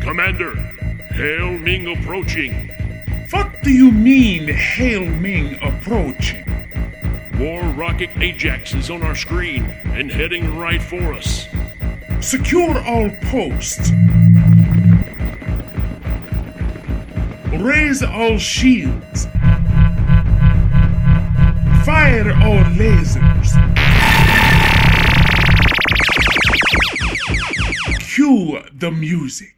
[0.00, 0.54] Commander,
[1.14, 2.68] Hail Ming approaching.
[3.30, 6.44] What do you mean, Hail Ming approaching?
[7.38, 11.48] War rocket Ajax is on our screen and heading right for us.
[12.20, 13.90] Secure all posts.
[17.52, 19.26] Raise all shields.
[21.84, 23.25] Fire all lasers.
[28.26, 29.55] Cue the music.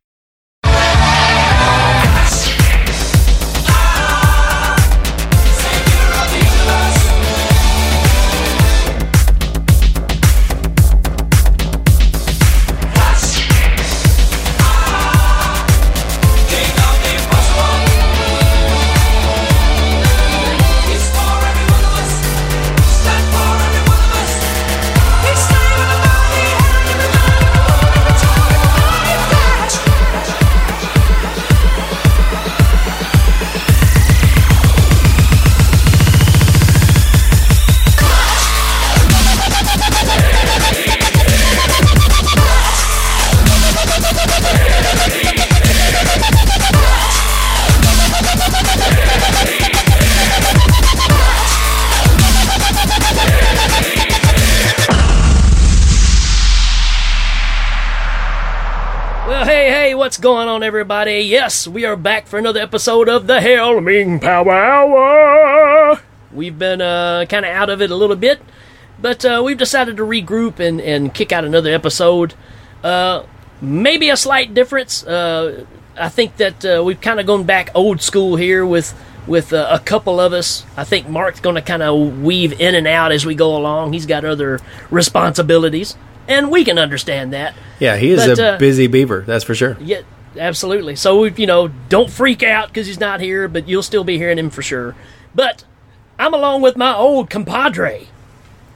[60.99, 61.29] Everybody?
[61.29, 66.01] Yes, we are back for another episode of the Hail Ming Power Hour.
[66.33, 68.41] We've been uh, kind of out of it a little bit,
[69.01, 72.35] but uh, we've decided to regroup and, and kick out another episode.
[72.83, 73.23] Uh,
[73.61, 75.07] maybe a slight difference.
[75.07, 75.67] Uh,
[75.97, 78.93] I think that uh, we've kind of gone back old school here with
[79.29, 80.67] with uh, a couple of us.
[80.77, 83.93] I think Mark's going to kind of weave in and out as we go along.
[83.93, 84.59] He's got other
[84.91, 87.55] responsibilities, and we can understand that.
[87.79, 89.77] Yeah, he is But, a uh, busy beaver, that's for sure.
[89.81, 90.01] Yeah,
[90.37, 90.97] absolutely.
[90.97, 94.39] So you know, don't freak out because he's not here, but you'll still be hearing
[94.39, 94.95] him for sure.
[95.35, 95.65] But
[96.19, 98.09] I'm along with my old compadre.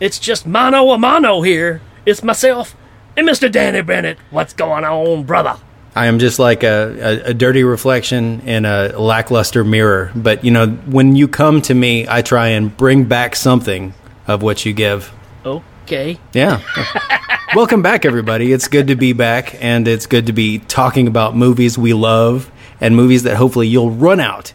[0.01, 1.81] It's just mano a mano here.
[2.05, 2.77] It's myself
[3.17, 3.51] and Mr.
[3.51, 4.19] Danny Bennett.
[4.31, 5.57] What's going on, brother?
[5.95, 10.11] I am just like a, a, a dirty reflection in a lackluster mirror.
[10.17, 13.93] But, you know, when you come to me, I try and bring back something
[14.27, 15.13] of what you give.
[15.45, 16.19] Okay.
[16.33, 16.63] Yeah.
[17.55, 18.51] Welcome back, everybody.
[18.51, 22.51] It's good to be back, and it's good to be talking about movies we love
[22.81, 24.55] and movies that hopefully you'll run out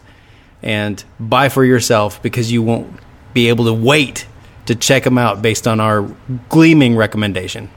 [0.64, 2.92] and buy for yourself because you won't
[3.32, 4.26] be able to wait
[4.66, 6.10] to check them out based on our
[6.48, 7.70] gleaming recommendation.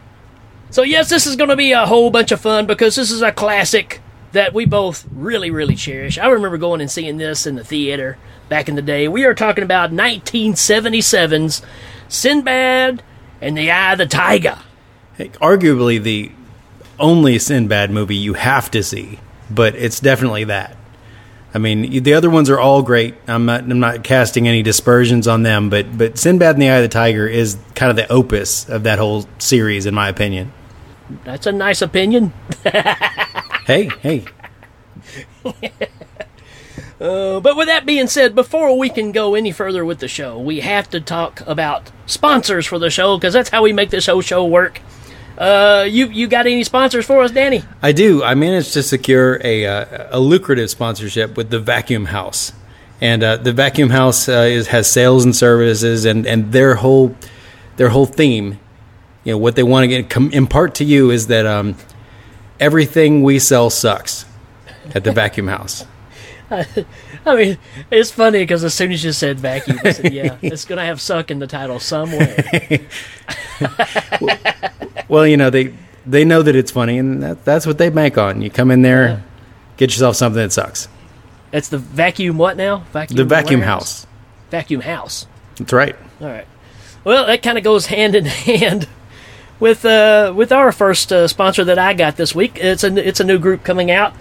[0.71, 3.21] So yes, this is going to be a whole bunch of fun because this is
[3.21, 6.17] a classic that we both really, really cherish.
[6.17, 8.17] I remember going and seeing this in the theater
[8.49, 9.07] back in the day.
[9.07, 11.61] We are talking about 1977's
[12.07, 13.03] Sinbad
[13.39, 14.57] and the Eye of the Tiger.
[15.17, 16.31] Arguably the
[16.99, 20.77] only Sinbad movie you have to see, but it's definitely that.
[21.53, 23.15] I mean, the other ones are all great.
[23.27, 26.77] I'm not I'm not casting any dispersions on them, but but Sinbad and the Eye
[26.77, 30.53] of the Tiger is kind of the opus of that whole series, in my opinion.
[31.25, 32.33] That's a nice opinion.
[33.63, 34.25] Hey, hey,
[37.01, 40.39] Uh, but with that being said, before we can go any further with the show,
[40.39, 44.05] we have to talk about sponsors for the show because that's how we make this
[44.05, 44.81] whole show work.
[45.41, 47.63] Uh, you you got any sponsors for us, Danny?
[47.81, 48.23] I do.
[48.23, 52.53] I managed to secure a uh, a lucrative sponsorship with the Vacuum House,
[53.01, 57.15] and uh, the Vacuum House uh, is, has sales and services, and, and their whole
[57.77, 58.59] their whole theme,
[59.23, 61.75] you know, what they want to get com- impart to you is that um,
[62.59, 64.25] everything we sell sucks
[64.93, 65.87] at the Vacuum House.
[67.25, 67.57] I mean,
[67.89, 70.99] it's funny because as soon as you said vacuum, I said, yeah, it's gonna have
[70.99, 72.43] "suck" in the title somewhere.
[75.07, 75.73] Well, you know they
[76.05, 78.41] they know that it's funny, and that, that's what they bank on.
[78.41, 79.19] You come in there, Yeah.
[79.77, 80.87] get yourself something that sucks.
[81.51, 82.37] It's the vacuum.
[82.37, 82.85] What now?
[82.93, 83.17] Vacuum.
[83.17, 84.03] The Vacuum warehouse?
[84.03, 84.07] House.
[84.51, 85.27] Vacuum house.
[85.57, 85.95] That's right.
[86.21, 86.47] All right.
[87.03, 88.87] Well, that kind of goes hand in hand
[89.59, 92.53] with uh, with our first uh, sponsor that I got this week.
[92.55, 94.13] It's a it's a new group coming out,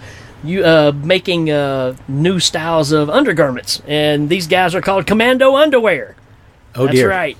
[0.43, 6.15] you uh, making uh, new styles of undergarments, and these guys are called Commando Underwear.
[6.75, 7.09] Oh That's dear.
[7.09, 7.37] right,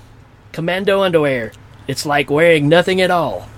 [0.52, 1.52] Commando Underwear.
[1.88, 3.48] It's like wearing nothing at all.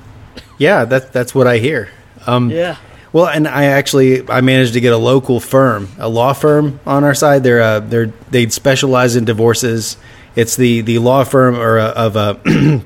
[0.59, 1.91] Yeah, that's that's what I hear.
[2.27, 2.77] Um, Yeah.
[3.13, 7.05] Well, and I actually I managed to get a local firm, a law firm on
[7.05, 7.45] our side.
[7.45, 9.97] They're uh, they're they specialize in divorces.
[10.35, 12.35] It's the the law firm or uh, of uh,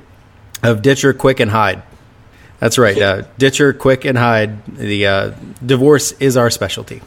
[0.63, 1.83] of Ditcher Quick and Hyde.
[2.61, 4.65] That's right, uh, Ditcher Quick and Hyde.
[4.67, 5.31] The uh,
[5.65, 7.03] divorce is our specialty.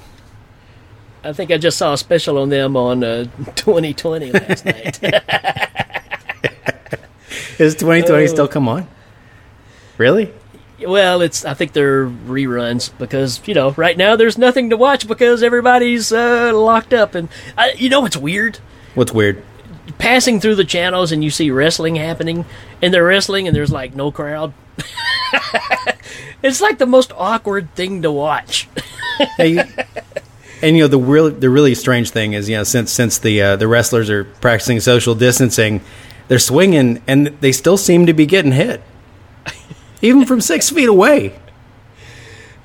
[1.24, 3.26] I think I just saw a special on them on uh,
[3.56, 5.00] 2020 last night.
[7.60, 8.28] Is 2020 Oh.
[8.28, 8.88] still come on?
[10.00, 10.34] Really?
[10.84, 15.08] Well, it's I think they're reruns because you know right now there's nothing to watch
[15.08, 18.58] because everybody's uh, locked up and I, you know what's weird?
[18.96, 19.44] What's weird?
[19.98, 22.46] Passing through the channels and you see wrestling happening
[22.82, 24.54] and they're wrestling and there's like no crowd.
[26.44, 28.68] it's like the most awkward thing to watch.
[29.38, 29.68] Yeah,
[30.64, 33.40] and you know the real the really strange thing is you know since since the
[33.40, 35.82] uh, the wrestlers are practicing social distancing,
[36.28, 38.82] they're swinging and they still seem to be getting hit,
[40.02, 41.36] even from six feet away.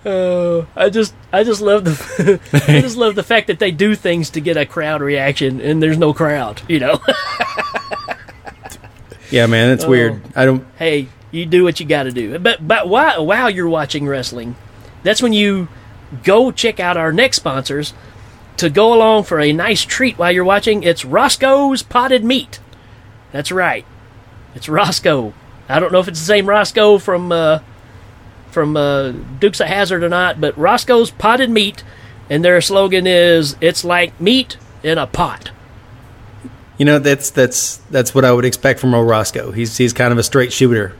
[0.06, 3.94] Oh, I just I just love the I just love the fact that they do
[3.96, 7.00] things to get a crowd reaction and there's no crowd, you know.
[9.30, 10.22] Yeah, man, it's weird.
[10.36, 10.64] I don't.
[10.78, 12.38] hey, you do what you got to do.
[12.38, 14.56] But but while while you're watching wrestling,
[15.02, 15.68] that's when you
[16.22, 17.92] go check out our next sponsors
[18.58, 20.82] to go along for a nice treat while you're watching.
[20.82, 22.60] It's Roscoe's Potted Meat.
[23.32, 23.84] That's right,
[24.54, 25.34] it's Roscoe.
[25.68, 27.58] I don't know if it's the same Roscoe from uh,
[28.56, 31.84] from uh, Dukes of Hazzard or not, but Roscoe's Potted Meat,
[32.30, 35.50] and their slogan is "It's like meat in a pot."
[36.78, 39.52] You know that's that's that's what I would expect from old Roscoe.
[39.52, 40.94] He's he's kind of a straight shooter.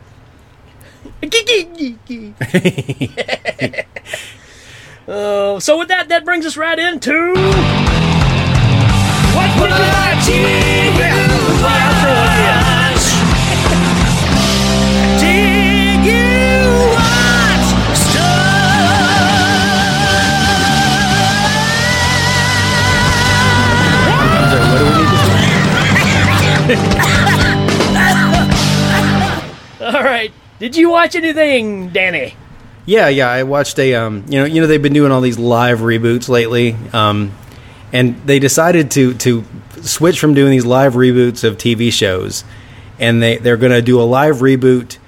[5.09, 7.33] Oh, so with that, that brings us right into
[9.35, 9.71] what
[10.27, 11.16] did you watch?
[29.81, 32.35] All right, did you watch anything, Danny?
[32.87, 33.29] Yeah, yeah.
[33.29, 36.29] I watched a um, you know, you know they've been doing all these live reboots
[36.29, 37.33] lately, um,
[37.93, 39.45] and they decided to to
[39.83, 42.43] switch from doing these live reboots of TV shows,
[42.99, 44.99] and they they're going to do a live reboot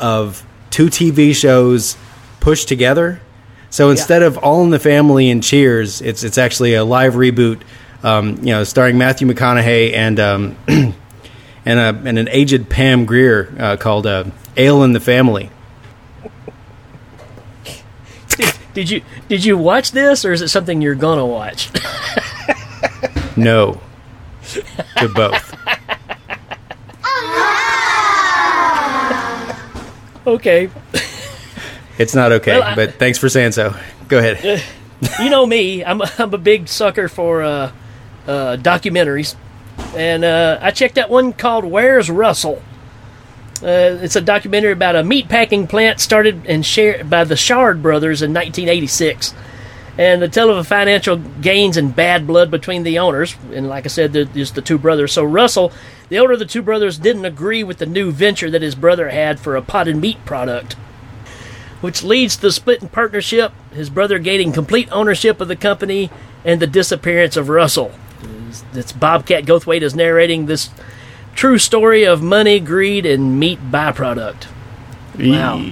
[0.00, 1.98] of two TV shows
[2.40, 3.20] pushed together.
[3.68, 7.60] So instead of All in the Family and Cheers, it's it's actually a live reboot,
[8.02, 10.56] um, you know, starring Matthew McConaughey and um,
[11.64, 14.24] and a, and an aged Pam Grier uh, called uh,
[14.56, 15.50] Ale in the Family.
[18.28, 21.70] Did, did you did you watch this, or is it something you're gonna watch?
[23.34, 23.80] No.
[24.98, 25.54] to both.
[30.26, 30.68] okay,
[31.98, 33.74] It's not okay, Well, I- but thanks for saying so.
[34.08, 34.62] Go ahead.
[35.20, 35.84] you know me.
[35.84, 37.72] I'm a, I'm a big sucker for uh,
[38.26, 39.34] uh, documentaries,
[39.94, 42.62] and uh, I checked out one called "Where's Russell."
[43.62, 47.80] Uh, it's a documentary about a meat packing plant started and shared by the Shard
[47.80, 49.34] brothers in 1986,
[49.96, 53.36] and the tale of the financial gains and bad blood between the owners.
[53.52, 55.12] And like I said, they're just the two brothers.
[55.12, 55.72] So Russell,
[56.08, 59.10] the older of the two brothers, didn't agree with the new venture that his brother
[59.10, 60.76] had for a potted meat product
[61.82, 66.10] which leads to the split in partnership, his brother gaining complete ownership of the company,
[66.44, 67.92] and the disappearance of Russell.
[68.74, 70.70] It's Bobcat Goldthwait is narrating this
[71.34, 74.46] true story of money, greed, and meat byproduct.
[75.18, 75.64] Wow.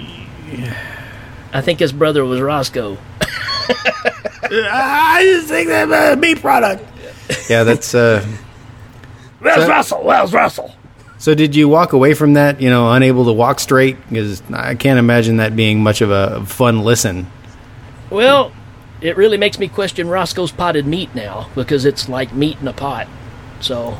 [1.53, 2.97] I think his brother was Roscoe.
[4.53, 6.85] I just think that uh, meat product.
[7.49, 7.95] Yeah, that's.
[7.95, 8.27] Uh,
[9.39, 10.05] Where's So- Russell?
[10.05, 10.75] Where's Russell?
[11.19, 12.61] so, did you walk away from that?
[12.61, 16.45] You know, unable to walk straight because I can't imagine that being much of a
[16.47, 17.27] fun listen.
[18.11, 18.53] Well,
[19.01, 22.73] it really makes me question Roscoe's potted meat now because it's like meat in a
[22.73, 23.09] pot.
[23.61, 23.97] So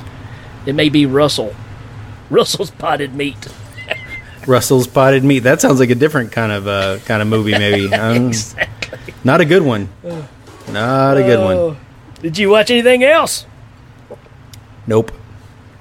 [0.67, 1.55] it may be Russell.
[2.31, 3.49] Russell's potted meat.
[4.47, 5.41] Russell's potted meat.
[5.41, 7.93] That sounds like a different kind of uh, kind of movie, maybe.
[8.01, 9.15] Um, Exactly.
[9.25, 9.89] Not a good one.
[10.69, 11.57] Not a good one.
[11.57, 11.77] Oh.
[12.23, 13.47] Did you watch anything else?
[14.87, 15.13] Nope.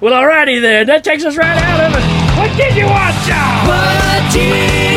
[0.00, 0.86] Well, alrighty then.
[0.86, 2.38] That takes us right out of it.
[2.38, 3.14] What did you watch,
[3.66, 4.89] What did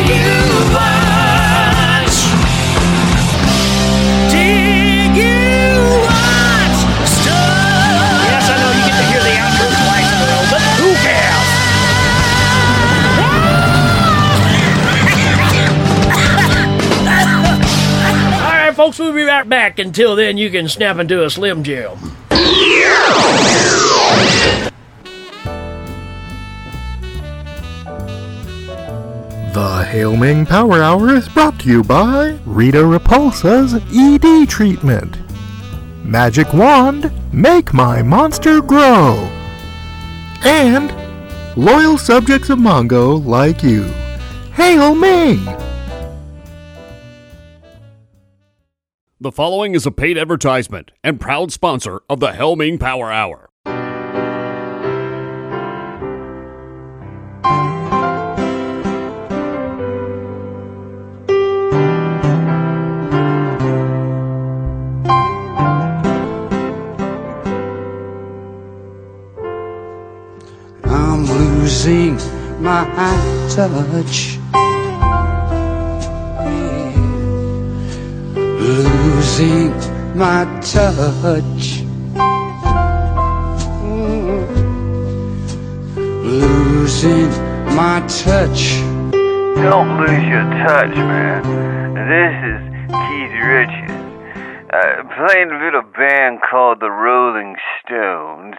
[18.84, 19.78] folks, we'll be right back.
[19.78, 21.96] Until then, you can snap into a Slim Jim.
[29.54, 35.16] The Hail Ming Power Hour is brought to you by Rita Repulsa's ED treatment.
[36.04, 39.14] Magic Wand, make my monster grow.
[40.44, 40.92] And
[41.56, 43.84] loyal subjects of Mongo like you.
[44.52, 45.73] Hail Ming!
[49.24, 53.48] The following is a paid advertisement and proud sponsor of the Hail Ming Power Hour.
[70.84, 72.16] I'm losing
[72.62, 72.84] my
[73.56, 74.38] touch.
[78.64, 79.72] Losing
[80.16, 81.84] my touch.
[83.84, 84.48] Mm.
[86.24, 87.28] Losing
[87.76, 88.80] my touch.
[89.60, 91.44] Don't lose your touch, man.
[92.08, 93.92] This is Keith Richards.
[94.72, 98.56] Uh, playing a little band called the Rolling Stones.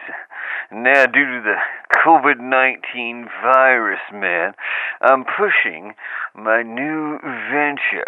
[0.72, 1.58] Now, due to the
[2.06, 4.54] COVID 19 virus, man,
[5.02, 5.96] I'm pushing
[6.36, 7.18] my new
[7.50, 8.06] venture.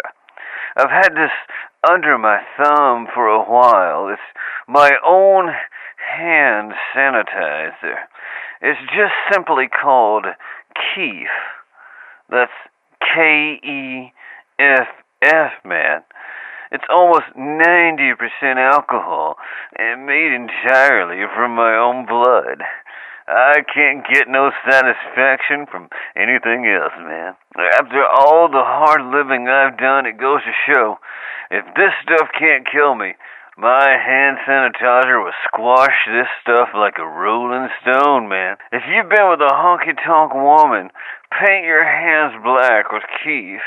[0.76, 1.32] I've had this
[1.86, 4.08] under my thumb for a while.
[4.08, 4.20] It's
[4.66, 5.48] my own
[6.18, 7.96] hand sanitizer.
[8.60, 10.26] It's just simply called
[10.74, 11.28] Keef.
[12.30, 12.52] That's
[13.00, 14.12] K E
[14.58, 14.88] F
[15.22, 16.02] F, man.
[16.70, 18.18] It's almost 90%
[18.56, 19.36] alcohol
[19.78, 22.62] and made entirely from my own blood.
[23.28, 27.36] I can't get no satisfaction from anything else, man.
[27.76, 30.96] After all the hard living I've done, it goes to show
[31.50, 33.14] if this stuff can't kill me,
[33.58, 38.56] my hand sanitizer will squash this stuff like a rolling stone, man.
[38.70, 40.90] If you've been with a honky tonk woman,
[41.32, 43.66] paint your hands black with Keith.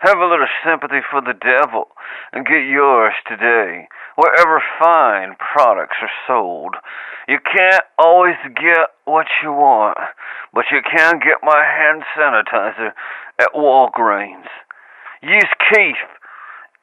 [0.00, 1.88] Have a little sympathy for the devil
[2.32, 6.74] and get yours today, wherever fine products are sold.
[7.28, 9.98] You can't always get what you want,
[10.54, 12.92] but you can get my hand sanitizer
[13.38, 14.48] at Walgreens.
[15.22, 15.96] Use Keith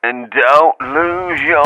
[0.03, 1.65] and don't lose your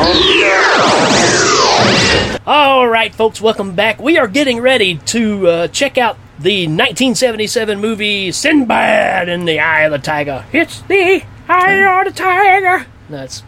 [2.46, 4.00] All right, folks, welcome back.
[4.00, 9.82] We are getting ready to uh, check out the 1977 movie Sinbad in the Eye
[9.82, 10.46] of the Tiger.
[10.50, 12.86] It's the Eye of the Tiger.
[13.08, 13.42] That's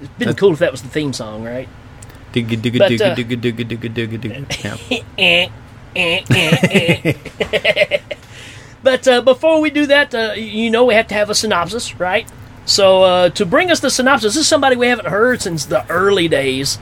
[0.00, 1.68] it's been cool if that was the theme song, right?
[2.32, 5.04] Digga digga But, digga uh, digga digga digga digga digga.
[5.16, 5.16] Yeah.
[5.18, 5.48] Eh,
[5.96, 7.98] eh, eh, eh.
[8.82, 11.98] but uh, before we do that, uh, you know we have to have a synopsis,
[11.98, 12.28] right?
[12.66, 15.88] So uh, to bring us the synopsis, this is somebody we haven't heard since the
[15.88, 16.78] early days,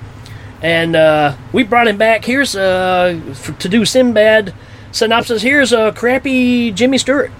[0.62, 2.24] and uh, we brought him back.
[2.24, 4.52] Here's uh, for, to do Sinbad
[4.90, 5.42] synopsis.
[5.42, 7.30] Here's a crappy Jimmy Stewart.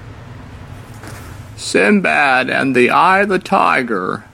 [1.57, 4.25] Sinbad and the Eye of the Tiger,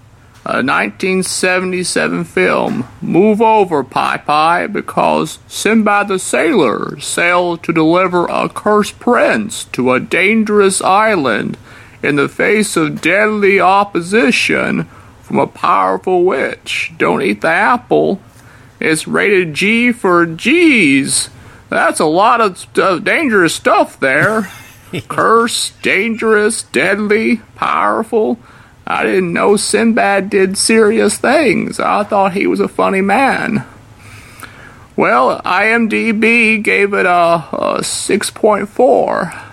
[0.45, 2.89] a 1977 film.
[3.00, 9.93] Move over, Pi Pi, because Sinbad the Sailor sailed to deliver a cursed prince to
[9.93, 11.59] a dangerous island
[12.03, 14.85] in the face of deadly opposition
[15.23, 16.93] from a powerful witch.
[16.97, 18.21] Don't eat the apple.
[18.81, 21.29] It's rated G for G's.
[21.69, 24.50] That's a lot of st- dangerous stuff there.
[25.09, 28.38] Cursed, dangerous, deadly, powerful.
[28.87, 31.78] I didn't know Sinbad did serious things.
[31.78, 33.64] I thought he was a funny man.
[34.97, 39.44] Well, IMDb gave it a, a 6.4.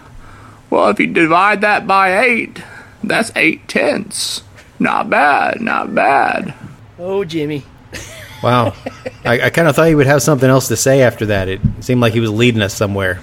[0.70, 2.62] Well, if you divide that by 8,
[3.04, 4.44] that's 8 tenths.
[4.80, 6.54] Not bad, not bad.
[7.00, 7.64] Oh, Jimmy.
[8.44, 8.74] Wow.
[9.26, 11.48] I, I kind of thought he would have something else to say after that.
[11.48, 13.22] It seemed like he was leading us somewhere,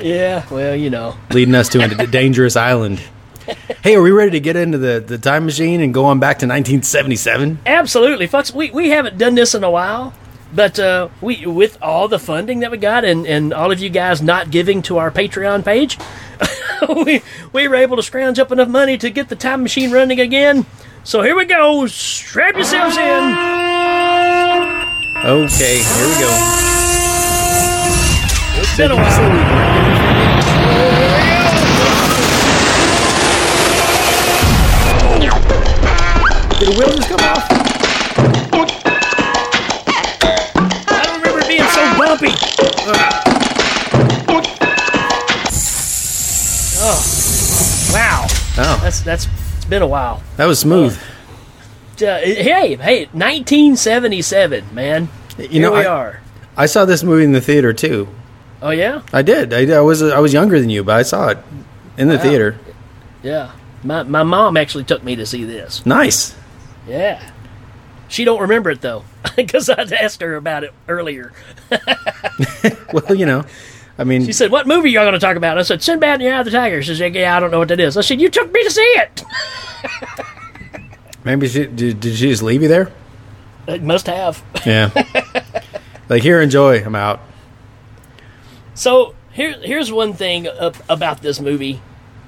[0.00, 1.16] Yeah, well, you know.
[1.30, 3.00] leading us to a dangerous island.
[3.82, 6.38] Hey, are we ready to get into the, the time machine and go on back
[6.38, 7.60] to 1977?
[7.66, 8.54] Absolutely, folks.
[8.54, 10.12] We we haven't done this in a while,
[10.54, 13.90] but uh, we with all the funding that we got and, and all of you
[13.90, 15.98] guys not giving to our Patreon page,
[17.04, 20.20] we we were able to scrounge up enough money to get the time machine running
[20.20, 20.66] again.
[21.02, 21.86] So here we go.
[21.86, 23.24] Strap yourselves in.
[25.24, 26.30] Okay, here we go.
[28.60, 29.79] It's been a while.
[36.60, 37.46] Did the wheel just come off?
[40.92, 42.32] I don't remember being so bumpy.
[46.82, 48.26] Oh, wow.
[48.58, 49.26] Oh, That's that's
[49.56, 50.22] it's been a while.
[50.36, 50.98] that was smooth.
[52.02, 55.08] Uh, hey, hey, 1977, man.
[55.38, 56.20] You Here know, we I, are.
[56.56, 58.08] I saw this movie in the theater too.
[58.62, 59.52] Oh yeah, I did.
[59.54, 61.38] I, I was I was younger than you, but I saw it
[61.96, 62.22] in the Wow.
[62.22, 62.58] theater.
[63.22, 63.52] yeah.
[63.82, 65.84] My my mom actually took me to see this.
[65.86, 66.34] Nice.
[66.86, 67.30] Yeah.
[68.08, 69.04] She don't remember it though,
[69.36, 71.32] because I'd asked her about it earlier.
[72.92, 73.44] Well, you know,
[73.98, 76.22] I mean, She said, "What movie y'all going to talk about?" I said, "Sinbad and
[76.22, 78.00] the Eye of the Tiger." She said, "Yeah, I don't know what that is." I
[78.00, 79.22] said, "You took me to see it."
[81.24, 82.90] maybe she did, did she just leave you there?
[83.68, 84.42] It must have.
[84.66, 84.90] Yeah.
[86.08, 86.82] like here, enjoy.
[86.84, 87.20] I'm out.
[88.74, 90.48] So here, here's one thing
[90.88, 91.80] about this movie.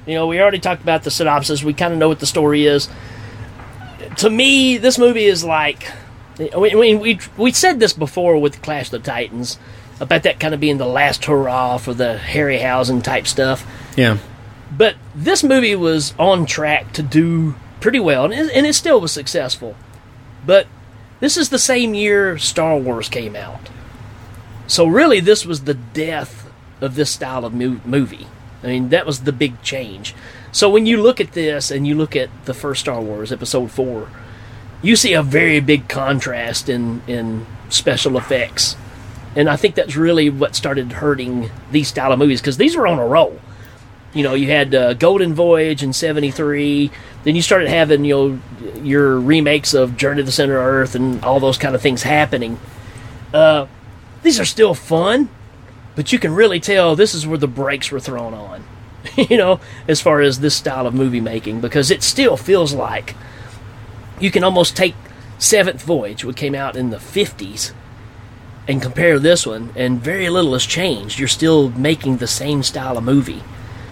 [0.07, 1.65] You know, we already talked about the synopsis.
[1.65, 2.89] We kind of know what the story is.
[4.19, 5.91] To me, this movie is like
[6.39, 9.59] we we we, we said this before with Clash of the Titans
[10.01, 13.67] about that kind of being the last hurrah for the Harryhausen type stuff.
[13.97, 14.19] Yeah.
[14.77, 19.01] But this movie was on track to do pretty well, and it, and it still
[19.01, 19.77] was successful.
[20.45, 20.67] But
[21.21, 23.69] this is the same year Star Wars came out.
[24.67, 28.27] So really, this was the death of this style of movie.
[28.63, 30.15] I mean, that was the big change.
[30.53, 33.71] So when you look at this and you look at the first Star Wars, Episode
[33.71, 34.09] Four,
[34.83, 38.77] you see a very big contrast in in special effects,
[39.35, 42.87] and I think that's really what started hurting these style of movies because these were
[42.87, 43.41] on a roll.
[44.13, 46.91] You know, you had uh, Golden Voyage in '73.
[47.25, 48.41] Then you started having you know
[48.83, 52.03] your remakes of Journey to the Center of Earth and all those kind of things
[52.03, 52.59] happening.
[53.33, 53.67] Uh,
[54.23, 55.31] these are still fun,
[55.97, 58.62] but you can really tell this is where the brakes were thrown on.
[59.31, 63.15] you know, as far as this style of movie making, because it still feels like
[64.21, 64.95] you can almost take
[65.39, 67.73] Seventh Voyage, which came out in the 50s,
[68.69, 71.19] and compare this one, and very little has changed.
[71.19, 73.43] You're still making the same style of movie.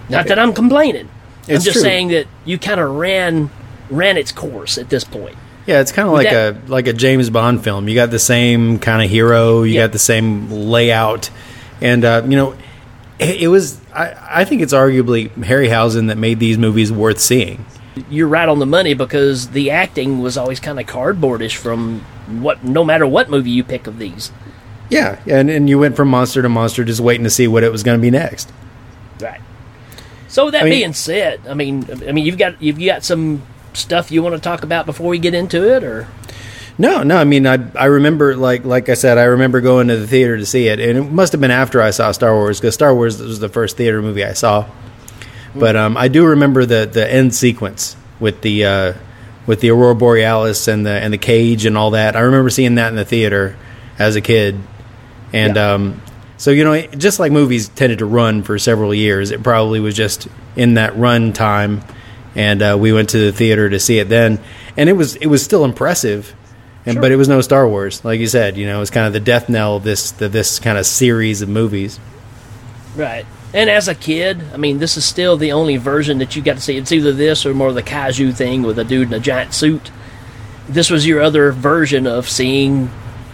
[0.08, 1.08] Not that I'm complaining.
[1.48, 1.82] I'm It's just true.
[1.82, 3.50] saying that you kind of ran
[3.90, 5.36] ran its course at this point.
[5.66, 7.88] Yeah, it's kind of like that- a like a James Bond film.
[7.88, 9.82] You got the same kind of hero, you Yeah.
[9.86, 11.30] got the same layout,
[11.80, 12.54] and uh, you know,
[13.20, 13.80] it, it was.
[13.92, 17.64] I, I think it's arguably Harryhausen that made these movies worth seeing.
[18.08, 22.00] You're right on the money because the acting was always kind of cardboardish from
[22.40, 24.32] what no matter what movie you pick of these.
[24.88, 27.70] Yeah, and and you went from monster to monster, just waiting to see what it
[27.70, 28.50] was going to be next.
[29.20, 29.40] Right.
[30.28, 33.04] So with that I mean- being said, I mean, I mean, you've got you've got
[33.04, 36.08] some stuff you want to talk about before we get into it, or
[36.80, 37.16] No, no.
[37.18, 40.38] I mean, I I remember like like I said, I remember going to the theater
[40.38, 42.94] to see it, and it must have been after I saw Star Wars because Star
[42.94, 44.66] Wars was the first theater movie I saw.
[45.54, 48.92] But um, I do remember the the end sequence with the uh,
[49.46, 52.16] with the aurora borealis and the and the cage and all that.
[52.16, 53.56] I remember seeing that in the theater
[53.99, 54.58] as a kid,
[55.34, 55.75] and Yeah.
[55.75, 56.00] um,
[56.38, 59.95] so you know, just like movies tended to run for several years, it probably was
[59.95, 61.82] just in that run time,
[62.34, 64.38] and uh, we went to the theater to see it then,
[64.78, 66.34] and it was it was still impressive.
[66.90, 68.56] And, But it was no Star Wars, like you said.
[68.56, 70.86] You know, it was kind of the death knell of this the, this kind of
[70.86, 71.98] series of movies.
[72.96, 73.26] right.
[73.52, 76.54] And as a kid, I mean, this is still the only version that you got
[76.54, 76.76] to see.
[76.76, 79.54] It's either this or more of the kaiju thing with a dude in a giant
[79.54, 79.90] suit.
[80.68, 82.90] This was your other version of seeing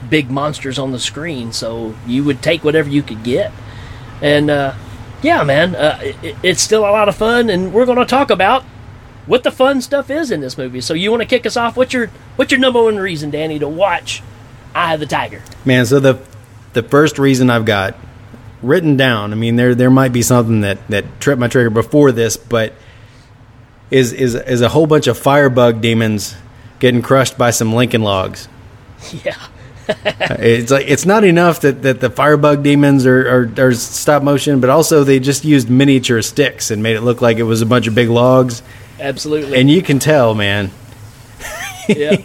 [0.09, 3.53] big monsters on the screen, so you would take whatever you could get.
[4.23, 4.75] And uh,
[5.23, 8.31] yeah, man, uh, it, it's still a lot of fun, and we're going to talk
[8.31, 8.65] about
[9.27, 10.81] what the fun stuff is in this movie.
[10.81, 11.77] So you want to kick us off?
[11.77, 14.23] What's your what's your number one reason, Danny, to watch
[14.75, 15.43] Eye of the Tiger?
[15.65, 16.19] Man, so the
[16.73, 17.97] the first reason I've got
[18.63, 22.13] written down, I mean there there might be something that that tripped my trigger before
[22.13, 22.73] this, but
[23.91, 26.37] is is is a whole bunch of firebug demons
[26.79, 28.49] getting crushed by some Lincoln logs.
[29.25, 29.37] Yeah,
[29.89, 34.23] uh, It's like it's not enough that, that the firebug demons are, are, are stop
[34.23, 37.63] motion, but also they just used miniature sticks and made it look like it was
[37.63, 38.63] a bunch of big logs.
[39.01, 39.59] Absolutely.
[39.59, 40.71] And you can tell, man.
[41.89, 42.17] yeah.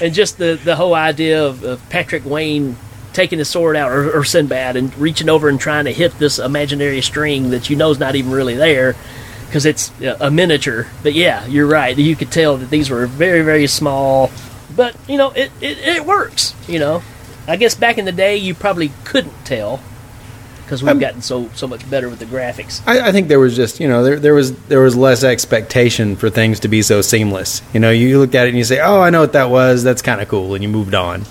[0.00, 2.76] And just the the whole idea of, of Patrick Wayne
[3.12, 6.38] taking his sword out, or, or Sinbad, and reaching over and trying to hit this
[6.38, 8.96] imaginary string that you know is not even really there,
[9.46, 10.88] because it's a miniature.
[11.02, 11.96] But yeah, you're right.
[11.96, 14.30] You could tell that these were very very small,
[14.74, 16.54] but you know it it, it works.
[16.68, 17.02] You know,
[17.46, 19.80] I guess back in the day you probably couldn't tell
[20.64, 22.82] because we've gotten so so much better with the graphics.
[22.86, 26.16] I, I think there was just you know there there was there was less expectation
[26.16, 27.62] for things to be so seamless.
[27.72, 29.82] You know, you looked at it and you say, "Oh, I know what that was.
[29.82, 31.24] That's kind of cool," and you moved on.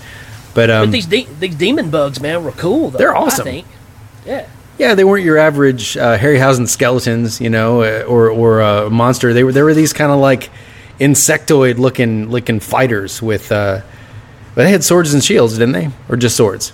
[0.54, 2.90] But um, But these de- these demon bugs, man, were cool.
[2.90, 3.46] Though, They're awesome.
[3.48, 3.66] I think.
[4.24, 4.48] Yeah.
[4.78, 9.32] yeah, they weren't your average uh, Harryhausen skeletons, you know, uh, or or uh, monster.
[9.34, 10.50] They were they were these kind of like
[11.00, 13.50] insectoid looking looking fighters with.
[13.52, 13.82] Uh,
[14.54, 16.72] but they had swords and shields, didn't they, or just swords?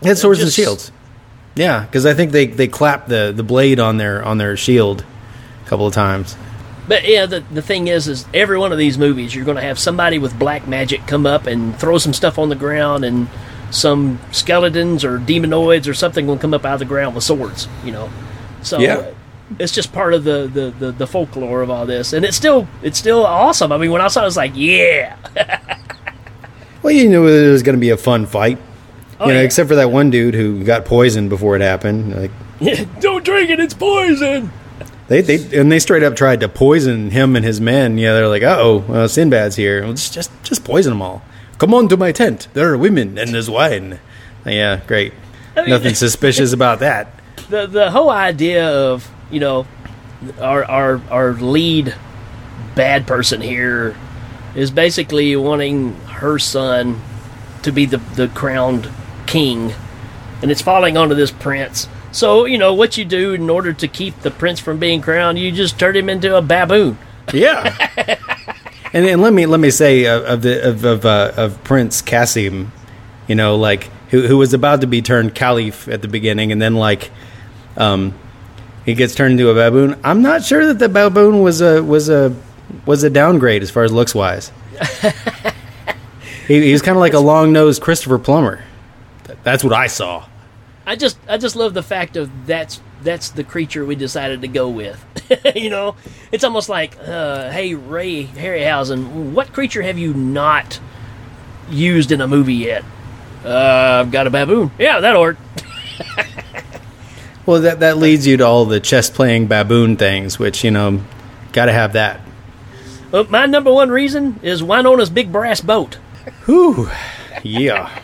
[0.00, 0.90] They had swords and shields.
[1.54, 5.04] Yeah, because I think they they clapped the the blade on their on their shield
[5.64, 6.36] a couple of times.
[6.88, 9.62] But yeah, the the thing is, is every one of these movies, you're going to
[9.62, 13.28] have somebody with black magic come up and throw some stuff on the ground, and
[13.70, 17.68] some skeletons or demonoids or something will come up out of the ground with swords.
[17.84, 18.10] You know,
[18.62, 19.10] so Yeah.
[19.58, 22.66] it's just part of the, the, the, the folklore of all this, and it's still
[22.82, 23.70] it's still awesome.
[23.72, 25.16] I mean, when I saw, it, I was like, yeah,
[26.82, 28.58] Well, you knew it was going to be a fun fight.
[29.22, 29.44] Oh, you know, yeah.
[29.46, 32.14] except for that one dude who got poisoned before it happened.
[32.14, 32.30] Like
[33.00, 34.50] don't drink it, it's poison.
[35.08, 37.98] they, they and they straight up tried to poison him and his men.
[37.98, 39.82] Yeah, they're like, "Oh, well, uh, Sinbad's here.
[39.82, 41.22] Well, just just just poison them all.
[41.58, 42.48] Come on to my tent.
[42.54, 43.98] There are women and there's wine."
[44.44, 45.12] Yeah, great.
[45.56, 47.12] mean- Nothing suspicious about that.
[47.48, 49.66] the the whole idea of you know
[50.40, 51.94] our our our lead
[52.74, 53.94] bad person here
[54.54, 57.00] is basically wanting her son
[57.62, 58.88] to be the the crowned
[59.32, 59.72] king
[60.42, 63.88] and it's falling onto this prince So you know what you do in order to
[63.88, 66.98] keep the prince from being crowned, you just turn him into a baboon.
[67.32, 67.74] Yeah.
[68.92, 72.02] and, and let me let me say of, of the of of, uh, of Prince
[72.02, 72.70] Cassim,
[73.26, 76.60] you know, like who who was about to be turned caliph at the beginning, and
[76.60, 77.10] then like,
[77.78, 78.14] um,
[78.84, 79.98] he gets turned into a baboon.
[80.04, 82.36] I'm not sure that the baboon was a was a
[82.84, 84.52] was a downgrade as far as looks wise.
[86.46, 88.62] he, he was kind of like a long nosed Christopher Plummer.
[89.42, 90.26] That's what I saw.
[90.86, 94.48] I just I just love the fact of that's that's the creature we decided to
[94.48, 95.04] go with.
[95.54, 95.96] you know,
[96.30, 100.80] it's almost like, uh, hey Ray Harryhausen, what creature have you not
[101.70, 102.84] used in a movie yet?
[103.44, 104.70] Uh, I've got a baboon.
[104.78, 105.38] Yeah, that'll work.
[107.44, 111.02] Well, that that leads you to all the chess playing baboon things, which you know,
[111.52, 112.20] got to have that.
[113.12, 115.96] Uh, my number one reason is Winona's big brass boat.
[116.44, 116.88] Whew.
[117.42, 118.01] Yeah.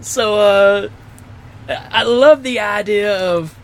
[0.00, 0.88] So, uh,
[1.68, 3.56] I love the idea of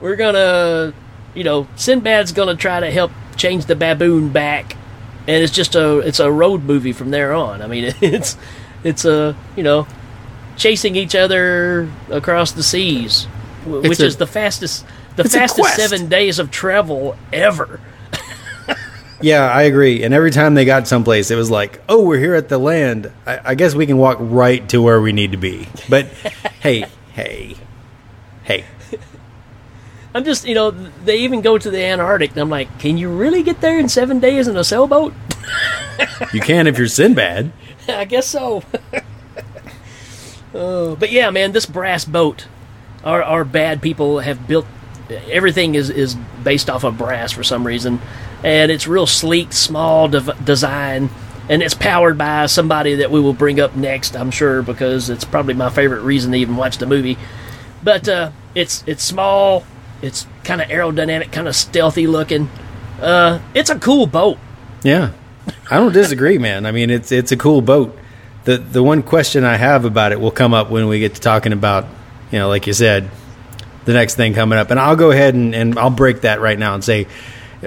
[0.00, 0.92] we're gonna,
[1.34, 4.76] you know, Sinbad's gonna try to help change the baboon back,
[5.26, 7.60] and it's just a it's a road movie from there on.
[7.62, 8.36] I mean, it's
[8.82, 9.86] it's a you know
[10.56, 13.24] chasing each other across the seas,
[13.66, 17.80] which a- is the fastest the fastest seven days of travel ever.
[19.24, 20.02] Yeah, I agree.
[20.02, 23.10] And every time they got someplace, it was like, "Oh, we're here at the land.
[23.24, 26.04] I, I guess we can walk right to where we need to be." But
[26.60, 26.84] hey,
[27.14, 27.56] hey,
[28.42, 28.66] hey,
[30.14, 33.08] I'm just you know they even go to the Antarctic, and I'm like, can you
[33.08, 35.14] really get there in seven days in a sailboat?
[36.34, 37.50] you can if you're Sinbad.
[37.88, 38.62] I guess so.
[40.54, 42.46] oh, but yeah, man, this brass boat,
[43.02, 44.66] our our bad people have built.
[45.08, 48.02] Everything is is based off of brass for some reason,
[48.44, 51.08] and it's real sleek, small design,
[51.48, 55.24] and it's powered by somebody that we will bring up next, I'm sure, because it's
[55.24, 57.18] probably my favorite reason to even watch the movie.
[57.82, 59.64] But uh, it's it's small,
[60.02, 62.50] it's kind of aerodynamic, kind of stealthy looking.
[63.00, 64.38] Uh, it's a cool boat.
[64.82, 65.12] Yeah,
[65.70, 66.66] I don't disagree, man.
[66.66, 67.98] I mean, it's it's a cool boat.
[68.44, 71.20] the The one question I have about it will come up when we get to
[71.20, 71.86] talking about,
[72.30, 73.10] you know, like you said,
[73.86, 76.58] the next thing coming up, and I'll go ahead and, and I'll break that right
[76.58, 77.06] now and say,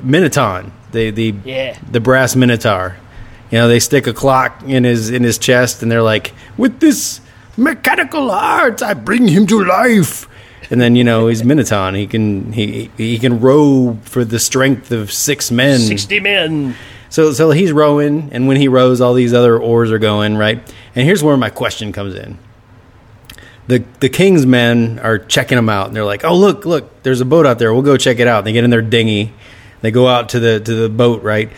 [0.03, 1.77] Minotaur, the the Yeah.
[1.91, 2.95] the brass Minotaur.
[3.51, 6.79] You know, they stick a clock in his in his chest, and they're like, "With
[6.79, 7.21] this
[7.55, 10.27] mechanical art, I bring him to life."
[10.69, 11.93] And then you know he's Minotaur.
[11.93, 15.79] He can he he can row for the strength of six men.
[15.79, 16.75] Sixty men.
[17.09, 20.59] So so he's rowing, and when he rows, all these other oars are going right.
[20.93, 22.37] And here's where my question comes in.
[23.67, 27.21] The the king's men are checking him out, and they're like, "Oh look, look, there's
[27.21, 27.73] a boat out there.
[27.73, 29.31] We'll go check it out." They get in their dinghy,
[29.81, 31.49] they go out to the to the boat, right?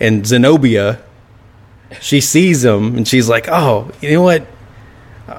[0.00, 1.02] And Zenobia,
[2.00, 4.46] she sees them, and she's like, "Oh, you know what?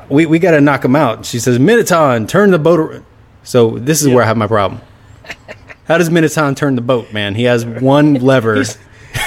[0.09, 3.03] We we got to knock them out." She says, "Minotaur, turn the boat." ar-"
[3.43, 4.81] So this is where I have my problem.
[5.85, 7.35] How does Minotaur turn the boat, man?
[7.35, 8.55] He has one lever.
[8.55, 8.77] He's,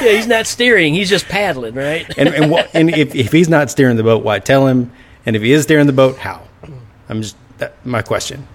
[0.00, 0.94] yeah, he's not steering.
[0.94, 2.06] He's just paddling, right?
[2.18, 4.90] and and, and if, if he's not steering the boat, why tell him?
[5.26, 6.42] And if he is steering the boat, how?
[7.08, 8.46] I'm just that, my question.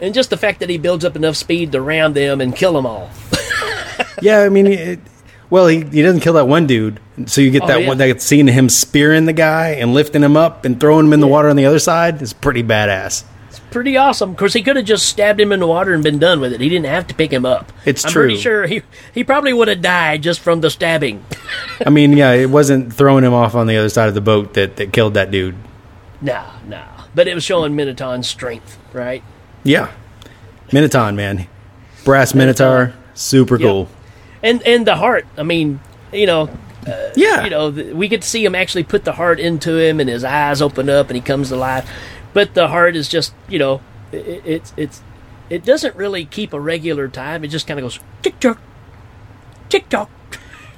[0.00, 2.72] And just the fact that he builds up enough speed to ram them and kill
[2.72, 3.10] them all.
[4.22, 5.00] Yeah, I mean, it,
[5.50, 7.88] well, he, he doesn't kill that one dude, so you get Oh, that yeah.
[7.88, 11.12] one that scene of him spearing the guy and lifting him up and throwing him
[11.12, 13.24] in the water on the other side is pretty badass.
[13.50, 14.30] It's pretty awesome.
[14.30, 16.52] Of course, he could have just stabbed him in the water and been done with
[16.52, 16.60] it.
[16.60, 17.70] He didn't have to pick him up.
[17.84, 18.22] It's I'm true.
[18.24, 21.24] pretty sure he he probably would have died just from the stabbing.
[21.84, 24.54] I mean, yeah, it wasn't throwing him off on the other side of the boat
[24.54, 25.56] that, that killed that dude.
[26.20, 26.84] Nah, nah.
[27.14, 29.22] But it was showing Minotaur's strength, right?
[29.64, 29.92] Yeah,
[30.72, 31.46] Minotaur, man,
[32.04, 33.88] brass Minotaur, super cool.
[34.42, 35.26] And and the heart.
[35.38, 35.80] I mean,
[36.12, 36.48] you know,
[36.86, 39.76] uh, Yeah, you know, th- we get to see him actually put the heart into
[39.78, 41.88] him, and his eyes open up, and he comes to life.
[42.34, 43.80] But the heart is just, you know,
[44.12, 45.02] it, it's it's
[45.50, 47.44] it doesn't really keep a regular time.
[47.44, 48.60] It just kind of goes tick tock,
[49.68, 50.10] tick tock.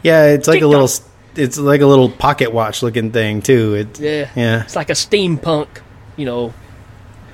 [0.02, 0.70] yeah, it's like a Tick-tock.
[0.70, 0.90] little,
[1.36, 3.74] it's like a little pocket watch looking thing too.
[3.74, 4.62] It, Yeah, yeah.
[4.62, 5.68] It's like a steampunk,
[6.16, 6.52] you know,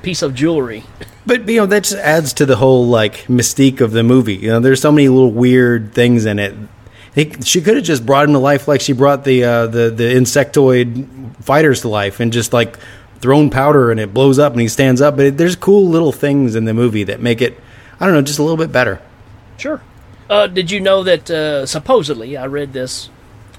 [0.03, 0.85] piece of jewelry.
[1.25, 4.35] But you know that just adds to the whole like mystique of the movie.
[4.35, 6.55] You know, there's so many little weird things in it.
[7.45, 10.05] She could have just brought him to life like she brought the uh, the the
[10.05, 12.79] insectoid fighters to life and just like
[13.21, 15.17] thrown powder and it blows up and he stands up.
[15.17, 17.61] But it, there's cool little things in the movie that make it
[18.01, 19.01] I don't know just a little bit better.
[19.59, 19.81] Sure.
[20.29, 23.11] Uh, did you know that uh, supposedly I read this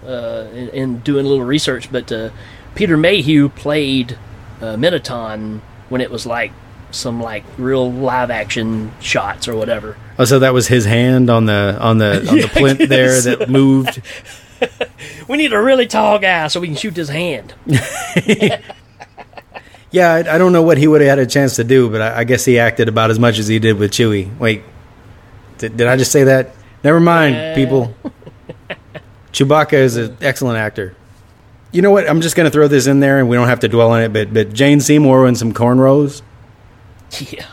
[0.06, 2.32] uh, in, in doing a little research, but uh,
[2.76, 4.18] Peter Mayhew played
[4.60, 6.52] uh, Minotaur when it was like
[6.92, 9.98] some like real live action shots or whatever.
[10.20, 13.50] Oh, so that was his hand on the on the on the plinth there that
[13.50, 14.02] moved.
[15.28, 17.54] We need a really tall guy so we can shoot his hand.
[19.92, 22.02] Yeah, I, I don't know what he would have had a chance to do, but
[22.02, 24.36] I, I guess he acted about as much as he did with Chewie.
[24.40, 24.64] Wait,
[25.60, 26.56] did, did I just say that?
[26.84, 27.54] Never mind, Uh.
[27.56, 27.94] people.
[29.32, 30.96] Chewbacca is an excellent actor.
[31.74, 32.10] You know what?
[32.10, 34.02] I'm just going to throw this in there, and we don't have to dwell on
[34.02, 34.14] it.
[34.14, 36.22] But but Jane Seymour and some cornrows.
[37.20, 37.46] Yeah.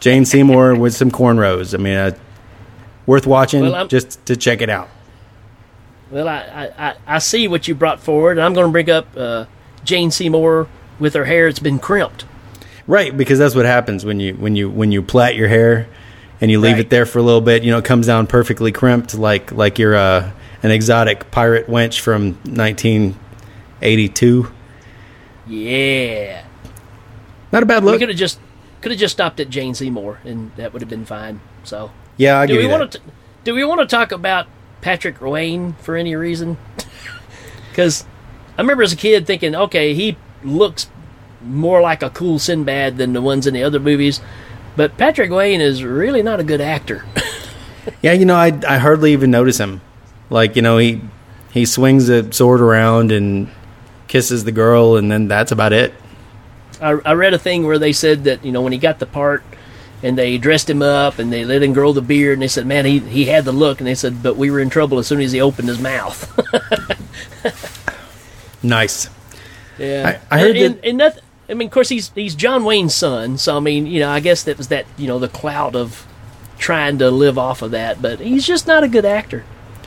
[0.00, 1.74] Jane Seymour with some cornrows.
[1.74, 2.10] I mean, uh,
[3.06, 4.88] worth watching Well, just to check it out.
[6.10, 8.32] Well, I, I, I- see what you brought forward.
[8.38, 9.46] And I'm going to bring up uh,
[9.84, 10.68] Jane Seymour
[11.00, 11.48] with her hair.
[11.48, 12.26] It's been crimped.
[12.86, 15.88] Right, because that's what happens when you when you when you plait your hair
[16.42, 16.80] and you leave Right.
[16.80, 17.62] it there for a little bit.
[17.62, 20.30] You know, it comes down perfectly crimped, like like you're uh,
[20.62, 22.38] an exotic pirate wench from
[23.80, 24.50] 1982.
[25.46, 26.44] Yeah.
[27.52, 28.00] Not a bad We look.
[28.00, 28.38] could have just
[28.80, 31.40] could have just stopped at Jane Seymour, and that would have been fine.
[31.62, 33.00] So, Yeah, I do we want to
[33.44, 34.46] do we want to talk about
[34.80, 36.56] Patrick Wayne for any reason?
[37.70, 38.04] Because
[38.56, 40.86] I remember as a kid thinking, okay, he looks
[41.42, 44.20] more like a cool Sinbad than the ones in the other movies,
[44.76, 47.04] but Patrick Wayne is really not a good actor.
[48.00, 49.80] Yeah, you know, I I hardly even notice him.
[50.30, 51.02] Like you know, he
[51.52, 53.50] he swings the sword around and
[54.14, 55.92] kisses the girl, and then that's about it.
[56.80, 59.06] I, I read a thing where they said that you know when he got the
[59.06, 59.42] part
[60.04, 62.66] and they dressed him up and they let him grow the beard and they said
[62.66, 65.06] man he he had the look and they said but we were in trouble as
[65.06, 66.30] soon as he opened his mouth
[68.62, 69.08] Nice.
[69.78, 72.64] yeah I- I heard and, that- and nothing I mean of course he's he's John
[72.64, 75.28] Wayne's son so I mean you know I guess that was that you know the
[75.28, 76.06] cloud of
[76.58, 79.44] trying to live off of that but he's just not a good actor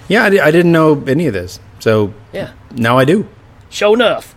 [0.08, 3.28] Yeah, I, di- I didn't know any of this, so yeah now I do.
[3.70, 4.36] Show enough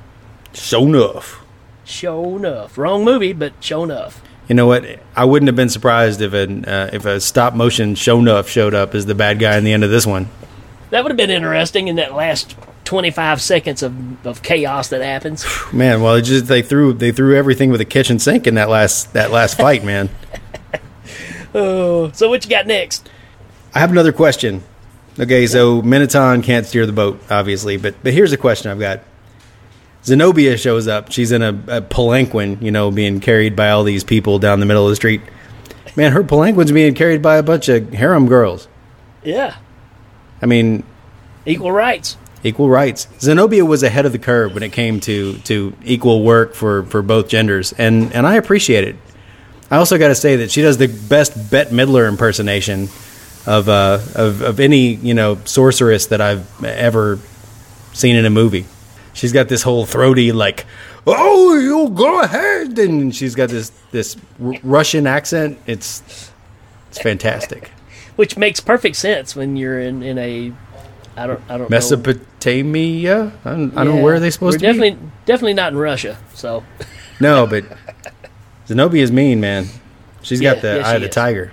[0.52, 1.44] Show enough.
[1.84, 4.84] show enough wrong movie but show enough You know what?
[5.14, 8.74] I wouldn't have been surprised if an uh, if a stop motion show enough showed
[8.74, 10.28] up as the bad guy in the end of this one.
[10.90, 15.46] that would have been interesting in that last 25 seconds of, of chaos that happens
[15.72, 18.68] Man, well, it just they threw they threw everything with a kitchen sink in that
[18.68, 20.08] last that last fight, man.
[21.54, 23.08] oh so what you got next
[23.72, 24.64] I have another question.
[25.16, 29.02] Okay, so Minotaur can't steer the boat, obviously, but but here's a question I've got.
[30.04, 31.12] Zenobia shows up.
[31.12, 34.66] She's in a, a palanquin, you know, being carried by all these people down the
[34.66, 35.20] middle of the street.
[35.96, 38.68] Man, her palanquin's being carried by a bunch of harem girls.
[39.22, 39.56] yeah
[40.40, 40.84] I mean,
[41.44, 43.06] equal rights equal rights.
[43.20, 47.02] Zenobia was ahead of the curve when it came to, to equal work for, for
[47.02, 48.96] both genders, and, and I appreciate it.
[49.70, 52.88] I also got to say that she does the best Bette Midler impersonation
[53.46, 57.18] of, uh, of of any you know sorceress that I've ever
[57.92, 58.66] seen in a movie.
[59.12, 60.66] She's got this whole throaty like,
[61.06, 65.58] "Oh, you go ahead," and she's got this this R- Russian accent.
[65.66, 66.30] It's
[66.88, 67.70] it's fantastic.
[68.16, 70.52] which makes perfect sense when you're in, in a
[71.16, 71.68] I don't I don't know.
[71.70, 73.32] Mesopotamia.
[73.44, 74.90] I don't, I don't know where are they supposed We're to be.
[74.90, 76.18] definitely definitely not in Russia.
[76.34, 76.62] So
[77.20, 77.64] No, but
[78.66, 79.66] zenobia is mean, man.
[80.22, 81.14] She's got the yeah, eye of the is.
[81.14, 81.52] tiger.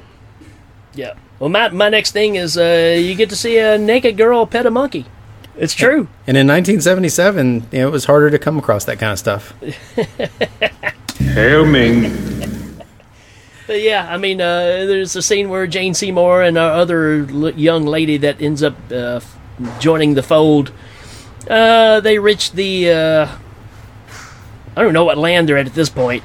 [0.93, 1.13] yeah.
[1.39, 4.65] Well, my my next thing is uh, you get to see a naked girl pet
[4.65, 5.05] a monkey.
[5.57, 6.07] It's true.
[6.27, 9.53] And in 1977, you know, it was harder to come across that kind of stuff.
[11.19, 12.11] Hail Ming.
[13.65, 17.49] But yeah, I mean, uh, there's a scene where Jane Seymour and our other l-
[17.51, 19.37] young lady that ends up uh, f-
[19.79, 20.71] joining the fold,
[21.49, 22.91] uh, they reach the.
[22.91, 23.37] Uh,
[24.75, 26.23] I don't know what land they're at at this point.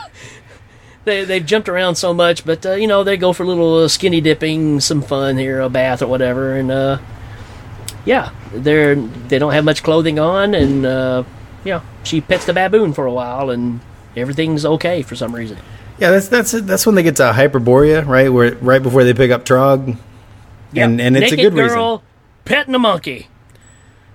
[1.04, 3.84] they they've jumped around so much, but uh, you know they go for a little
[3.84, 6.98] uh, skinny dipping, some fun here, a bath or whatever, and uh,
[8.04, 11.24] yeah, they're they don't have much clothing on, and uh,
[11.64, 13.80] yeah, she pets the baboon for a while, and
[14.16, 15.58] everything's okay for some reason.
[15.98, 18.28] Yeah, that's that's that's when they get to Hyperborea, right?
[18.32, 19.96] Where right before they pick up Trog,
[20.72, 20.84] Yep.
[20.88, 22.06] and and it's Naked a good girl reason.
[22.44, 23.28] petting a monkey.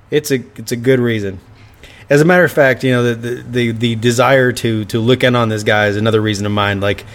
[0.09, 1.39] It's a it's a good reason.
[2.09, 5.23] As a matter of fact, you know the the, the, the desire to to look
[5.23, 6.79] in on this guy is another reason of mine.
[6.79, 7.05] Like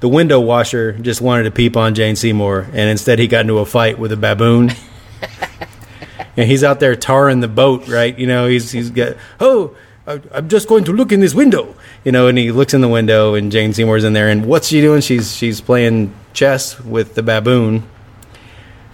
[0.00, 3.58] the window washer just wanted to peep on Jane Seymour, and instead he got into
[3.58, 4.70] a fight with a baboon.
[6.40, 8.18] and he's out there tarring the boat, right?
[8.18, 9.76] You know, he's he's got oh.
[10.06, 11.72] I'm just going to look in this window,
[12.02, 14.66] you know, and he looks in the window, and Jane Seymour's in there, and what's
[14.66, 15.02] she doing?
[15.02, 17.84] She's she's playing chess with the baboon,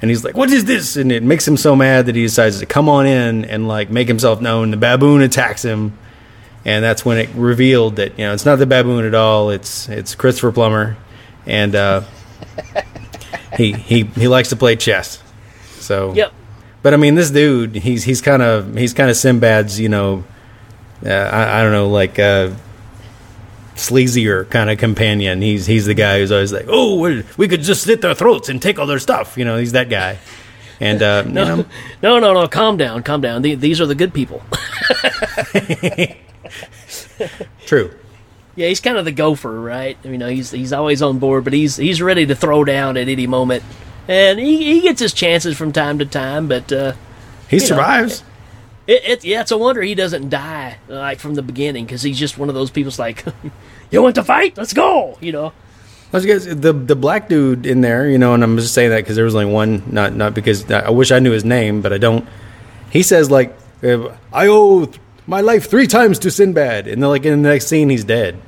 [0.02, 2.58] and he's like, "What is this?" And it makes him so mad that he decides
[2.60, 4.72] to come on in and like make himself known.
[4.72, 5.96] The baboon attacks him,
[6.66, 9.48] and that's when it revealed that you know it's not the baboon at all.
[9.48, 10.98] It's it's Christopher Plummer,
[11.46, 12.02] and uh,
[13.56, 15.22] he he he likes to play chess.
[15.78, 16.32] So Yep.
[16.86, 20.22] But I mean, this dude, he's he's kind of he's kind of Sinbad's, you know,
[21.04, 22.52] uh, I, I don't know, like uh,
[23.74, 25.42] sleazier kind of companion.
[25.42, 28.62] He's he's the guy who's always like, oh, we could just slit their throats and
[28.62, 29.36] take all their stuff.
[29.36, 30.18] You know, he's that guy.
[30.78, 31.66] And uh, you know,
[32.04, 32.46] No, no, no.
[32.46, 33.42] Calm down, calm down.
[33.42, 34.40] The- These are the good people.
[37.66, 37.90] true.
[38.54, 39.98] Yeah, he's kind of the gopher, right?
[40.04, 43.08] You know, he's he's always on board, but he's he's ready to throw down at
[43.08, 43.64] any moment,
[44.08, 46.48] and he, he gets his chances from time to time.
[46.48, 46.92] But uh,
[47.48, 48.24] He You know, survives.
[48.86, 52.18] it, it yeah, it's a wonder he doesn't die like from the beginning because he's
[52.18, 53.24] just one of those people's like,
[53.90, 54.56] you want to fight?
[54.56, 55.52] Let's go, you know.
[56.12, 58.98] I was the the black dude in there, you know, and I'm just saying that
[58.98, 61.92] because there was only one, not not because I wish I knew his name, but
[61.92, 62.26] I don't.
[62.90, 67.24] He says like, "I owe th- my life three times to Sinbad," and then like
[67.26, 68.40] in the next scene, he's dead.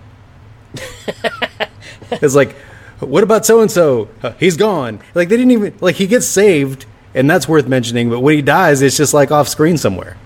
[2.13, 2.55] it's like,
[3.01, 4.09] what about so and so?
[4.39, 5.01] He's gone.
[5.15, 8.11] Like they didn't even like he gets saved, and that's worth mentioning.
[8.11, 10.17] But when he dies, it's just like off screen somewhere.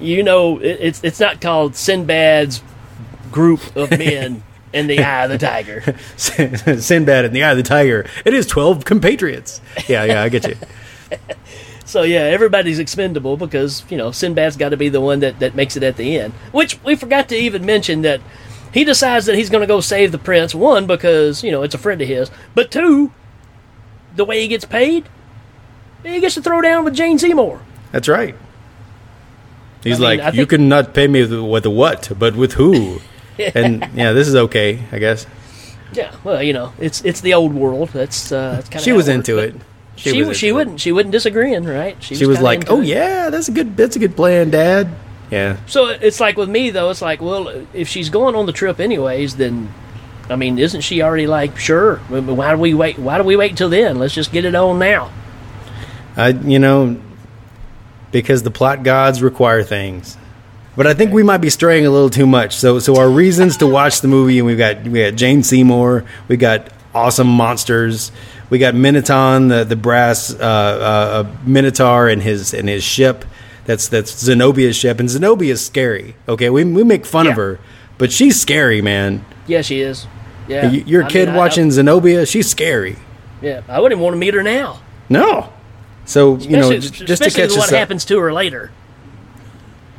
[0.00, 2.62] You know, it, it's it's not called Sinbad's
[3.30, 5.96] group of men in the eye of the tiger.
[6.16, 8.06] Sinbad in the eye of the tiger.
[8.24, 9.60] It is twelve compatriots.
[9.88, 10.56] Yeah, yeah, I get you.
[11.88, 15.54] So yeah, everybody's expendable because you know Sinbad's got to be the one that, that
[15.54, 16.34] makes it at the end.
[16.52, 18.20] Which we forgot to even mention that
[18.72, 20.54] he decides that he's going to go save the prince.
[20.54, 23.12] One because you know it's a friend of his, but two,
[24.14, 25.08] the way he gets paid,
[26.02, 27.60] he gets to throw down with Jane Seymour.
[27.92, 28.34] That's right.
[29.82, 33.00] He's I mean, like, you think- cannot pay me with, a what, but with who?
[33.38, 35.26] and yeah, this is okay, I guess.
[35.92, 37.88] Yeah, well, you know, it's it's the old world.
[37.90, 39.54] That's uh, that's kind of She was into it.
[39.96, 41.96] She she, was she wouldn't she wouldn't disagreeing, right?
[42.02, 42.86] She was kinda like, "Oh it.
[42.88, 43.76] yeah, that's a good.
[43.76, 44.88] That's a good plan, Dad."
[45.30, 48.52] Yeah, So it's like with me though, it's like, well, if she's going on the
[48.52, 49.72] trip anyways, then
[50.30, 51.96] I mean, isn't she already like, sure?
[51.96, 52.98] Why do we wait?
[52.98, 53.98] Why do we wait till then?
[53.98, 55.10] Let's just get it on now.
[56.16, 57.00] I you know
[58.10, 60.16] because the plot gods require things.
[60.76, 62.56] But I think we might be straying a little too much.
[62.56, 66.04] So so our reasons to watch the movie, and we've got we got Jane Seymour,
[66.28, 68.12] we got awesome monsters,
[68.48, 73.24] we got Minotaur, the the brass uh, uh, uh, Minotaur and his and his ship.
[73.68, 76.16] That's that's Zenobia's ship, and Zenobia's scary.
[76.26, 77.60] Okay, we we make fun of her,
[77.98, 79.26] but she's scary, man.
[79.46, 80.06] Yeah, she is.
[80.48, 82.96] Yeah, You- You're a I kid mean, I- watching Zenobia, she's scary.
[83.42, 84.80] yeah, I wouldn't want to meet her now.
[85.10, 85.50] No.
[86.06, 87.74] So you know, Especially, just to catch what up.
[87.78, 88.70] happens to her later.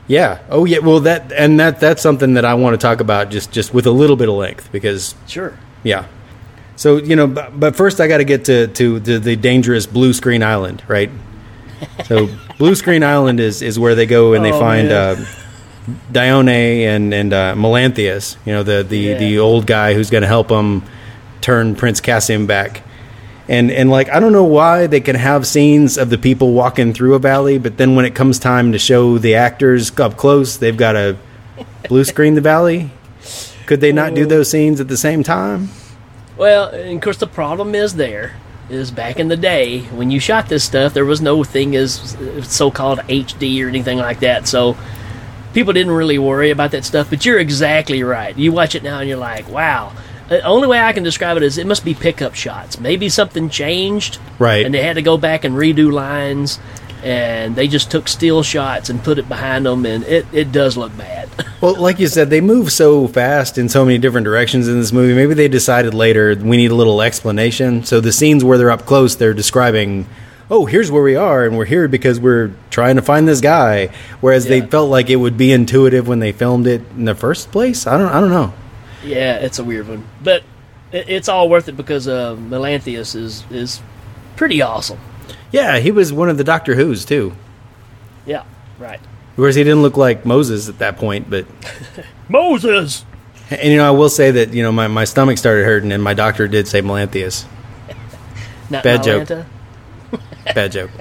[0.08, 0.40] Yeah.
[0.50, 0.80] Oh, yeah.
[0.80, 3.86] Well, that and that that's something that I want to talk about just just with
[3.86, 5.54] a little bit of length because Sure.
[5.84, 6.06] yeah.
[6.76, 9.86] So you know, but, but first I got to get to to the, the dangerous
[9.86, 11.12] Blue Screen Island, right?
[12.06, 15.16] So Blue Screen Island is is where they go and they Oh, find uh,
[16.12, 19.18] Dione and and uh, Melanthius, you know, the the Yeah.
[19.18, 20.84] the old guy who's going to help them
[21.42, 22.84] turn Prince Kassim back.
[23.48, 26.94] And and like I don't know why they can have scenes of the people walking
[26.94, 30.58] through a valley, but then when it comes time to show the actors up close,
[30.58, 31.18] they've got to
[31.88, 32.92] blue screen the valley.
[33.66, 35.70] Could they not do those scenes at the same time?
[36.38, 38.34] Well, of course, the problem is there
[38.70, 42.18] is back in the day when you shot this stuff, there was no thing as
[42.44, 44.48] so-called HD or anything like that.
[44.48, 44.78] So
[45.54, 47.10] people didn't really worry about that stuff.
[47.10, 48.38] But you're exactly right.
[48.38, 49.94] You watch it now and you're like, wow.
[50.30, 52.80] The only way I can describe it is it must be pickup shots.
[52.80, 54.66] Maybe something changed, Right.
[54.66, 56.60] And they had to go back and redo lines,
[57.04, 60.78] and they just took still shots and put it behind them, and it, it does
[60.78, 61.30] look bad.
[61.62, 64.94] Well, like you said, they move so fast in so many different directions in this
[64.94, 65.14] movie.
[65.14, 67.84] Maybe they decided later we need a little explanation.
[67.84, 70.08] So the scenes where they're up close, they're describing,
[70.50, 73.90] "Oh, here's where we are, and we're here because we're trying to find this guy."
[74.22, 77.52] Whereas they felt like it would be intuitive when they filmed it in the first
[77.52, 77.86] place.
[77.86, 78.54] I don't, I don't know.
[79.04, 80.44] Yeah, it's a weird one, but
[80.94, 83.82] it's all worth it because uh, Melanthius is is
[84.38, 85.00] pretty awesome.
[85.52, 87.34] Yeah, he was one of the Doctor Who's too.
[88.26, 88.44] Yeah,
[88.78, 89.00] right.
[89.40, 91.46] Course, he didn't look like Moses at that point, but
[92.30, 93.06] Moses.
[93.50, 96.04] and you know, I will say that you know my, my stomach started hurting, and
[96.04, 97.46] my doctor did say Melanthius.
[98.70, 99.46] Not Bad joke.
[100.54, 100.92] Bad joke.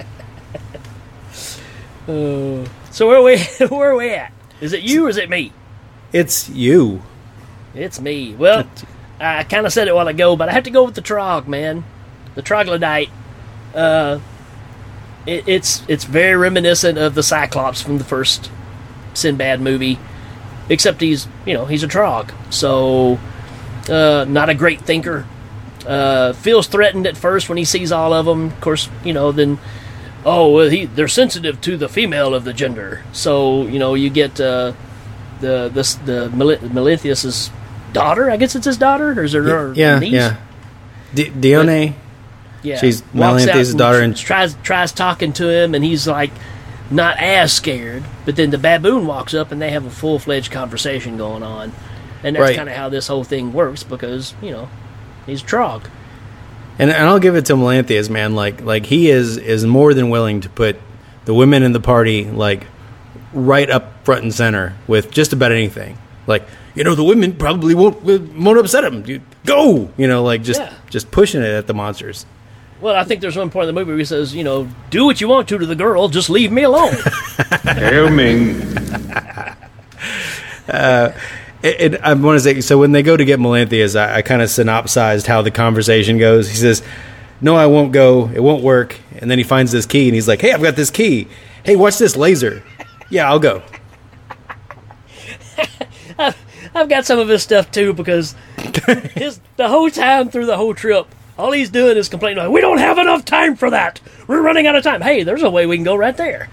[2.07, 4.31] So where are we where are we at?
[4.61, 5.51] Is it you or is it me?
[6.13, 7.01] It's you.
[7.75, 8.35] It's me.
[8.35, 8.67] Well,
[9.19, 11.01] I kind of said it a while ago, but I have to go with the
[11.01, 11.83] trog, man.
[12.35, 13.09] The troglodyte.
[13.75, 14.19] Uh,
[15.29, 18.49] it, it's it's very reminiscent of the Cyclops from the first
[19.13, 19.99] Sinbad movie,
[20.69, 23.19] except he's you know he's a trog, so
[23.89, 25.25] uh, not a great thinker.
[25.85, 28.47] Uh, feels threatened at first when he sees all of them.
[28.47, 29.59] Of course, you know then.
[30.25, 34.09] Oh, well, he, they're sensitive to the female of the gender, so you know you
[34.09, 34.73] get uh,
[35.39, 37.49] the the the Mel- Melanthius's
[37.93, 38.29] daughter.
[38.29, 40.11] I guess it's his daughter, or is it her yeah, niece?
[40.11, 40.37] yeah.
[41.13, 41.95] D- Dione.
[42.61, 46.31] Yeah, She's Melanthius' daughter and- tries tries talking to him, and he's like
[46.91, 48.03] not as scared.
[48.25, 51.71] But then the baboon walks up, and they have a full fledged conversation going on,
[52.23, 52.55] and that's Right.
[52.57, 54.69] kind of how this whole thing works because you know
[55.25, 55.83] he's trog.
[56.77, 58.35] And, and I'll give it to Melanthius, man.
[58.35, 60.77] Like like he is is more than willing to put
[61.25, 62.65] the women in the party like
[63.33, 65.97] right up front and center with just about anything.
[66.27, 66.45] Like
[66.75, 69.03] you know, the women probably won't won't upset him.
[69.05, 70.73] You, go, you know, like just Yeah.
[70.89, 72.25] just pushing it at the monsters.
[72.81, 75.05] Well, I think there's one point in the movie where he says, you know, do
[75.05, 76.93] what you want to to the girl, just leave me alone.
[77.63, 78.61] Hail Ming.
[80.69, 81.11] Uh,
[81.63, 84.21] it, it, I want to say so when they go to get Melanthius, I, I
[84.21, 86.47] kind of synopsized how the conversation goes.
[86.47, 86.83] He says,
[87.41, 88.29] "No, I won't go.
[88.29, 90.75] It won't work." And then he finds this key, and he's like, "Hey, I've got
[90.75, 91.27] this key.
[91.63, 92.61] Hey, watch this laser.
[93.09, 93.63] Yeah, I'll go."
[96.75, 98.35] I've got some of his stuff too because
[99.15, 101.07] his the whole time through the whole trip,
[101.39, 103.99] all he's doing is complaining like, "We don't have enough time for that.
[104.27, 106.49] We're running out of time." Hey, there's a way we can go right there.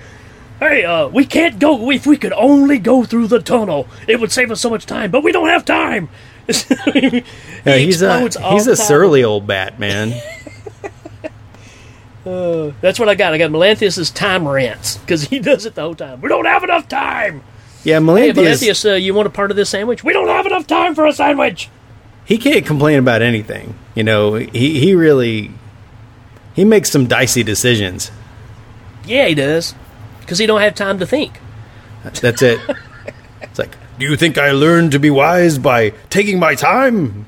[0.60, 3.88] Hey, uh, we can't go if we could only go through the tunnel.
[4.08, 6.08] It would save us so much time, but we don't have time.
[6.94, 7.24] He
[7.64, 10.14] Yeah, he's a he's a surly old bat, man.
[12.24, 13.34] That's what I got.
[13.34, 16.20] I got Melanthius's time rants because he does it the whole time.
[16.20, 17.42] We don't have enough time.
[17.84, 20.02] Yeah, Hey, Melanthius, Melanthius, uh, you want a part of this sandwich?
[20.02, 21.68] We don't have enough time for a sandwich.
[22.26, 23.74] He can't complain about anything.
[23.94, 25.50] You know, he he really
[26.54, 28.10] he makes some dicey decisions.
[29.06, 29.74] Yeah, he does
[30.20, 31.40] because he don't have time to think.
[32.20, 32.60] That's it.
[33.42, 37.26] it's like, do you think I learned to be wise by taking my time?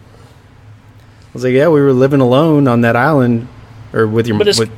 [1.29, 3.49] I was like, yeah, we were living alone on that island,
[3.93, 4.71] or with your with,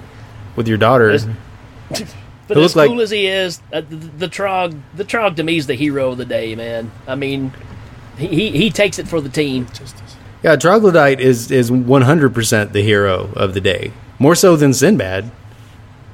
[0.57, 1.19] with your daughter.
[2.49, 5.45] But It as cool like- as he is, uh, the, the Trog, the Trog to
[5.45, 6.91] me is the hero of the day, man.
[7.07, 7.53] I mean,
[8.21, 9.67] he he, takes it for the team.
[10.43, 14.73] Yeah, Troglodyte is is one hundred percent the hero of the day, more so than
[14.73, 15.31] Sinbad.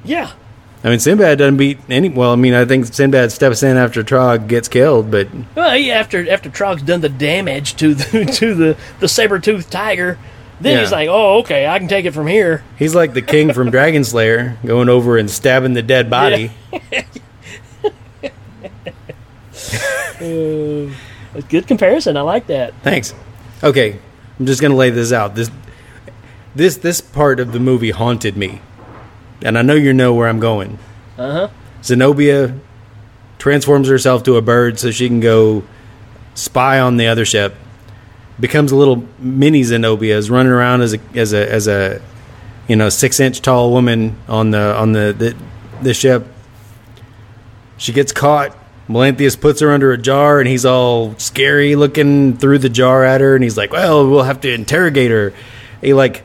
[0.03, 0.31] Yeah,
[0.83, 2.09] I mean, Sinbad doesn't beat any.
[2.09, 5.91] Well, I mean, I think Sinbad steps in after Trog gets killed, but well, he,
[5.91, 10.17] after after Trog's done the damage to the to the the saber toothed tiger,
[10.61, 12.63] then he's like, oh, okay, I can take it from here.
[12.77, 16.51] he's like the king from Dragon Slayer, going over and stabbing the dead body.
[20.19, 20.93] A uh,
[21.41, 22.17] good comparison.
[22.17, 22.73] I like that.
[22.83, 23.13] Thanks.
[23.63, 23.99] Okay,
[24.39, 25.35] I'm just gonna lay this out.
[25.35, 25.49] This
[26.55, 28.61] this this part of the movie haunted me,
[29.43, 30.79] and I know you know where I'm going.
[31.17, 31.49] Uh huh.
[31.83, 32.55] Zenobia
[33.39, 35.63] transforms herself to a bird so she can go
[36.33, 37.55] spy on the other ship.
[38.39, 42.01] Becomes a little mini Zenobia, is running around as a as a as a
[42.67, 45.35] you know six inch tall woman on the on the the,
[45.81, 46.27] the ship.
[47.77, 48.55] She gets caught.
[48.87, 53.19] Melanthius puts her under a jar, and he's all scary looking through the jar at
[53.21, 55.33] her, and he's like, "Well, we'll have to interrogate her."
[55.81, 56.23] He like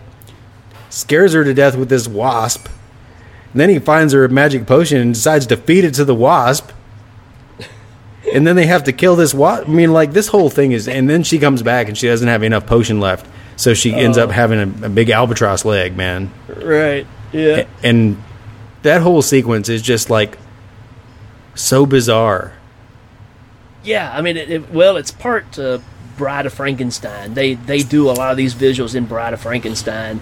[0.92, 2.68] scares her to death with this wasp.
[3.52, 6.14] And then he finds her a magic potion and decides to feed it to the
[6.14, 6.70] wasp.
[8.32, 9.68] And then they have to kill this wasp.
[9.68, 10.86] I mean, like this whole thing is.
[10.86, 14.16] And then she comes back and she doesn't have enough potion left, so she ends
[14.16, 14.32] up oh.
[14.32, 16.32] having a, a big albatross leg, man.
[16.48, 17.04] Right.
[17.32, 17.66] Yeah.
[17.82, 18.22] And
[18.82, 20.38] that whole sequence is just like
[21.54, 22.54] so bizarre.
[23.84, 25.78] Yeah, I mean, it, it, well, it's part uh,
[26.16, 27.34] Bride of Frankenstein.
[27.34, 30.20] They they do a lot of these visuals in Bride of Frankenstein.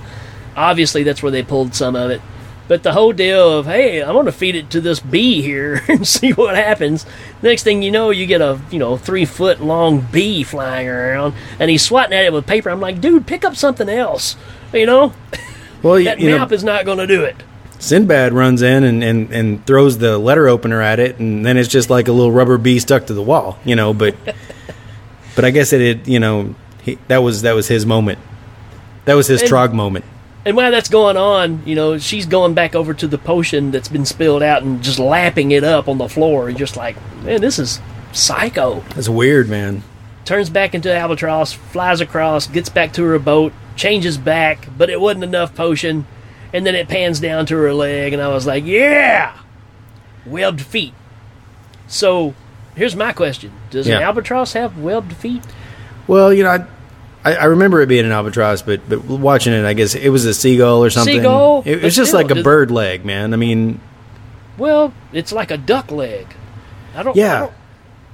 [0.57, 2.21] Obviously, that's where they pulled some of it.
[2.69, 5.83] But the whole deal of hey, I'm going to feed it to this bee here
[5.89, 7.05] and see what happens.
[7.43, 11.35] Next thing you know, you get a you know three foot long bee flying around,
[11.59, 12.71] and he's swatting at it with paper.
[12.71, 14.37] I'm like, dude, pick up something else.
[14.73, 15.13] You know,
[15.83, 17.37] Well, you, that you know, map is not going to do it.
[17.81, 21.69] Sinbad runs in and, and, and throws the letter opener at it, and then it's
[21.69, 23.93] just like a little rubber bee stuck to the wall, you know.
[23.95, 24.15] But
[25.35, 28.19] but I guess it, had, you know, he, that was that was his moment.
[29.07, 30.05] That was his And- Trog moment.
[30.43, 33.89] And while that's going on, you know, she's going back over to the potion that's
[33.89, 37.43] been spilled out and just lapping it up on the floor and just like, man,
[37.43, 37.79] this is
[38.13, 38.81] psycho.
[38.95, 39.83] That's weird, man.
[40.25, 44.99] Turns back into albatross, flies across, gets back to her boat, changes back, but it
[44.99, 46.07] wasn't enough potion,
[46.53, 49.37] and then it pans down to her leg, and I was like, yeah,
[50.27, 50.95] webbed feet.
[51.87, 52.35] So,
[52.77, 55.43] here's my question: Does an albatross have webbed feet?
[56.07, 56.67] Well, you know, I,
[57.25, 60.25] I, I remember it being an albatross, but but watching it, I guess it was
[60.25, 61.17] a seagull or something.
[61.19, 63.33] Seagull, It, was just still, like a bird leg, man.
[63.33, 63.81] I mean,
[64.59, 66.27] Well, it's like a duck leg.
[66.95, 67.17] I don't.
[67.17, 67.37] Yeah.
[67.37, 67.55] I don't-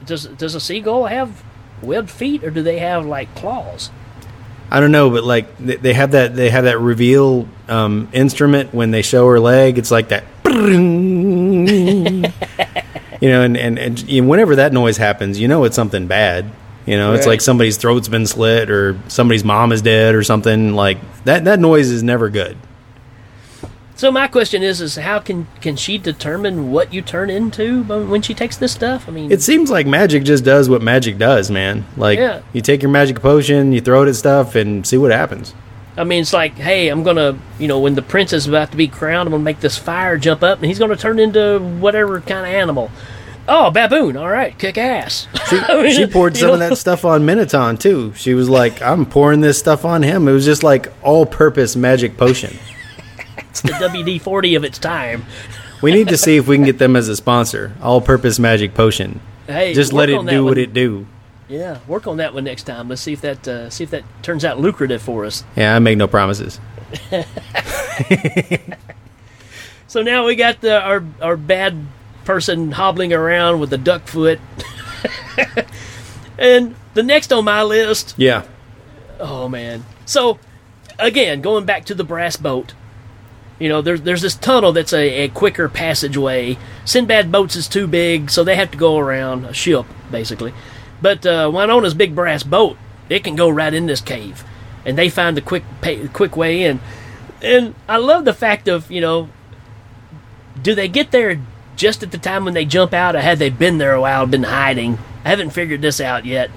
[0.04, 1.42] does does a seagull have
[1.82, 3.90] webbed feet, or do they have like claws?
[4.70, 8.74] I don't know, but like they, they have that they have that reveal um, instrument
[8.74, 9.78] when they show her leg.
[9.78, 10.48] It's like that, you
[13.28, 16.50] know, and, and and whenever that noise happens, you know it's something bad.
[16.86, 20.74] You know, it's like somebody's throat's been slit or somebody's mom is dead or something.
[20.74, 22.56] Like that that noise is never good.
[23.96, 28.20] So my question is: is how can can she determine what you turn into when
[28.22, 29.08] she takes this stuff?
[29.08, 31.86] I mean, It seems like magic just does what magic does, man.
[31.96, 32.40] Like Yeah.
[32.52, 35.54] you take your magic potion, you throw it at stuff, and see what happens.
[35.98, 38.76] I mean, it's like, hey, I'm gonna, you know, when the prince is about to
[38.76, 42.20] be crowned, I'm gonna make this fire jump up, and he's gonna turn into whatever
[42.20, 42.90] kind of animal.
[43.48, 44.16] Oh, baboon!
[44.16, 45.26] All right, kick ass.
[45.48, 48.12] She, I mean, she poured some of that stuff on Minotaur too.
[48.14, 52.18] She was like, "I'm pouring this stuff on him." It was just like all-purpose magic
[52.18, 52.58] potion.
[53.64, 55.24] It's the WD forty of its time.
[55.82, 57.74] We need to see if we can get them as a sponsor.
[57.82, 59.20] All-purpose magic potion.
[59.46, 61.06] Hey, Just let it do what it do.
[61.48, 62.88] Yeah, work on that one next time.
[62.88, 65.44] Let's see if that uh, see if that turns out lucrative for us.
[65.54, 66.60] Yeah, I make no promises.
[69.88, 71.86] So now we got the our our bad
[72.24, 74.40] person hobbling around with a duck foot.
[76.38, 78.44] and the next on my list, Yeah,
[79.20, 79.84] oh man.
[80.04, 80.38] So
[80.98, 82.74] again, going back to the brass boat.
[83.58, 86.58] You know, there's there's this tunnel that's a, a quicker passageway.
[86.84, 90.52] Sinbad boats is too big, so they have to go around a ship, basically.
[91.00, 92.76] But uh, Winona's big brass boat,
[93.08, 94.44] it can go right in this cave,
[94.84, 96.80] and they find the quick pay, quick way in.
[97.42, 99.30] And I love the fact of you know,
[100.60, 101.40] do they get there
[101.76, 104.26] just at the time when they jump out, or had they been there a while,
[104.26, 104.98] been hiding?
[105.24, 106.50] I haven't figured this out yet.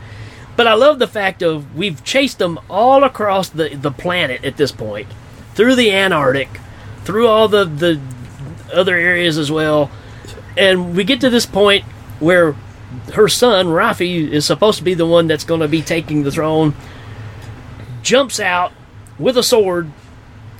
[0.57, 4.57] But I love the fact of we've chased them all across the, the planet at
[4.57, 5.07] this point,
[5.55, 6.49] through the Antarctic,
[7.09, 7.99] through all the, the
[8.71, 9.89] other areas as well.
[10.55, 11.83] And we get to this point
[12.19, 12.51] where
[13.13, 16.29] her son, Rafi, is supposed to be the one that's going to be taking the
[16.29, 16.75] throne,
[18.03, 18.71] jumps out
[19.17, 19.91] with a sword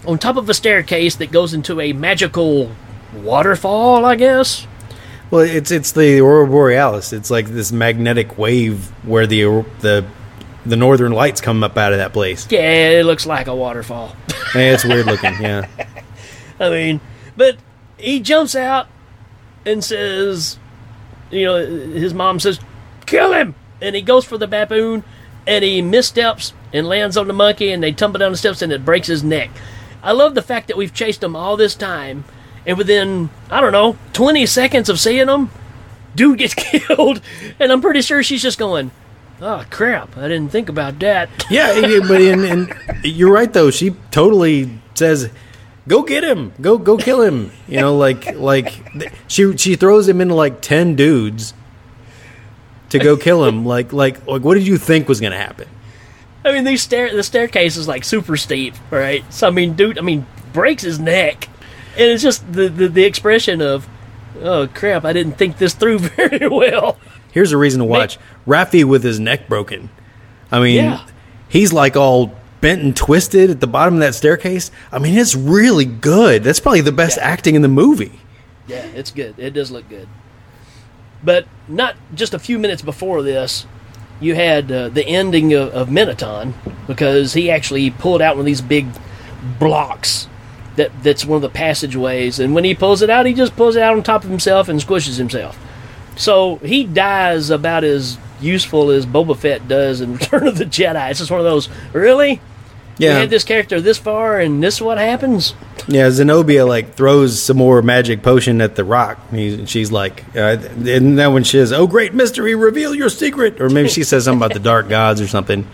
[0.08, 2.72] on top of a staircase that goes into a magical
[3.14, 4.66] waterfall, I guess.
[5.30, 7.14] well, it's it's the aurora borealis.
[7.14, 10.04] It's like this magnetic wave where the the
[10.66, 12.48] the northern lights come up out of that place.
[12.50, 14.16] Yeah, it looks like a waterfall.
[14.56, 15.34] Yeah, it's weird looking.
[15.42, 15.68] Yeah,
[16.60, 17.02] I mean,
[17.38, 17.58] but
[17.98, 18.88] he jumps out
[19.66, 20.58] and says,
[21.32, 22.60] you know, his mom says,
[23.06, 23.56] kill him!
[23.82, 25.04] And he goes for the baboon
[25.48, 28.72] and he missteps and lands on the monkey and they tumble down the steps and
[28.72, 29.50] it breaks his neck.
[30.04, 32.26] I love the fact that we've chased him all this time
[32.66, 35.50] and within, I don't know, 20 seconds of seeing him,
[36.16, 37.22] dude gets killed.
[37.60, 38.92] And I'm pretty sure she's just going,
[39.42, 41.30] oh crap, I didn't think about that.
[41.50, 42.00] yeah.
[42.08, 43.72] But in, in, you're right though.
[43.72, 45.30] She totally says,
[45.90, 46.54] "Go get him!
[46.62, 50.62] Go go kill him!" You know, like like th- she she throws him into like
[50.62, 51.54] ten dudes
[52.90, 53.66] to go kill him.
[53.66, 55.68] Like like like what did you think was gonna happen?
[56.46, 59.24] I mean, these stair the staircase is like super steep, right?
[59.34, 61.50] So I mean, dude, I mean, breaks his neck,
[61.98, 63.88] and it's just the the, the expression of,
[64.42, 66.98] oh crap, I didn't think this through very well.
[67.32, 68.18] Here's a reason to watch
[68.48, 69.90] Rafi with his neck broken.
[70.52, 71.06] I mean, Yeah.
[71.50, 74.72] he's like all bent and twisted at the bottom of that staircase.
[74.92, 76.44] I mean, it's really good.
[76.44, 78.20] That's probably the best acting in the movie.
[78.68, 79.38] Yeah, it's good.
[79.38, 80.08] It does look good.
[81.24, 83.66] But not just a few minutes before this,
[84.20, 86.54] you had uh, the ending of, of Minoton
[86.88, 88.88] because he actually pulled out one of these big
[89.58, 90.28] blocks
[90.76, 93.76] that that's one of the passageways, and when he pulls it out, he just pulls
[93.76, 95.58] it out on top of himself and squishes himself.
[96.16, 101.10] So he dies about as useful as Boba Fett does in Return of the Jedi.
[101.10, 101.70] It's just one of those.
[101.92, 102.42] Really?
[103.00, 105.54] We Yeah, had this character this far, and this is what happens.
[105.88, 106.10] yeah.
[106.12, 109.18] Zenobia like throws some more magic potion at the rock.
[109.32, 113.62] He, she's like, uh, and then when she says, "Oh, great mystery, reveal your secret,"
[113.62, 115.66] or maybe she says something about the dark gods or something.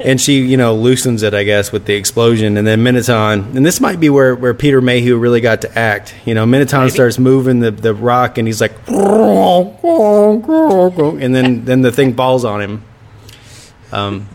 [0.00, 3.64] And she, you know, loosens it, I guess, with the explosion, and then Minoton, and
[3.64, 6.12] this might be where, where Peter Mayhew really got to act.
[6.24, 9.76] You know, Minoton starts moving the, the rock, and he's like, and
[11.34, 12.82] then then the thing falls on him.
[13.92, 14.28] Um,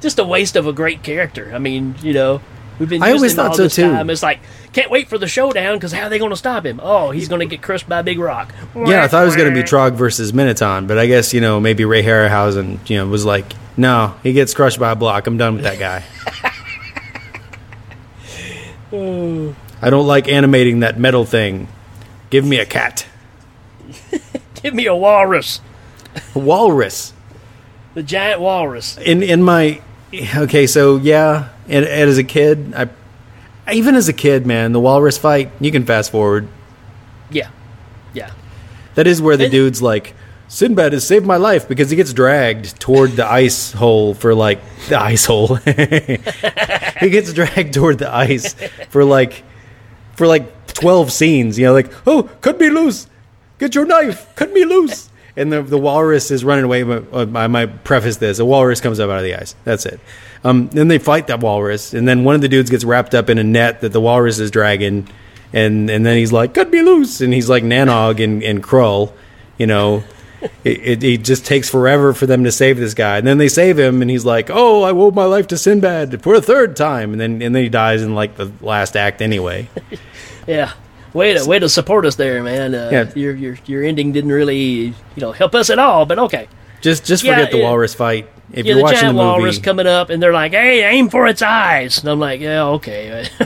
[0.00, 1.50] just a waste of a great character.
[1.54, 2.40] I mean, you know,
[2.78, 3.82] we've been I always thought all so, this too.
[3.82, 4.10] time.
[4.10, 4.40] It's like
[4.72, 6.80] can't wait for the showdown because how are they going to stop him?
[6.82, 8.52] Oh, he's going to get crushed by a big rock.
[8.74, 11.40] Yeah, I thought it was going to be Trog versus Minoton, but I guess you
[11.40, 15.26] know maybe Ray Harryhausen, you know, was like, no, he gets crushed by a block.
[15.26, 16.04] I'm done with that guy.
[18.90, 21.68] I don't like animating that metal thing.
[22.30, 23.06] Give me a cat,
[24.62, 25.60] Give me a walrus,
[26.34, 27.12] a walrus.
[27.94, 28.98] the giant walrus.
[28.98, 29.80] In in my
[30.36, 32.88] okay, so yeah, and, and as a kid, I
[33.72, 35.50] even as a kid, man, the walrus fight.
[35.60, 36.48] You can fast forward.
[37.30, 37.50] Yeah,
[38.14, 38.30] yeah.
[38.94, 40.14] That is where the And- dude's like,
[40.48, 44.60] Sinbad has saved my life because he gets dragged toward the ice hole for like
[44.88, 45.56] the ice hole.
[45.56, 48.54] he gets dragged toward the ice
[48.88, 49.44] for like
[50.16, 51.58] for like twelve scenes.
[51.58, 53.08] You know, like oh, cut me loose,
[53.58, 55.07] get your knife, cut me loose.
[55.38, 56.82] And the the walrus is running away.
[56.82, 59.54] But I might preface this: a walrus comes up out of the ice.
[59.64, 60.00] That's it.
[60.44, 63.30] Um, then they fight that walrus, and then one of the dudes gets wrapped up
[63.30, 65.08] in a net that the walrus is dragging,
[65.52, 69.12] and and then he's like, "Cut me loose!" And he's like Nanog and and Krull,
[69.56, 70.02] you know.
[70.62, 73.48] It, it, it just takes forever for them to save this guy, and then they
[73.48, 76.76] save him, and he's like, "Oh, I owe my life to Sinbad for a third
[76.76, 79.68] time," and then and then he dies in like the last act anyway.
[80.46, 80.72] Yeah.
[81.14, 82.74] Way to way to support us there, man.
[82.74, 83.10] Uh, Yeah.
[83.14, 86.48] your your your ending didn't really you know help us at all, but okay.
[86.80, 88.28] Just just Yeah, forget the walrus fight.
[88.52, 90.82] If yeah, you're the watching giant the movie, walrus coming up, and they're like, "Hey,
[90.84, 93.26] aim for its eyes." And I'm like, "Yeah, okay."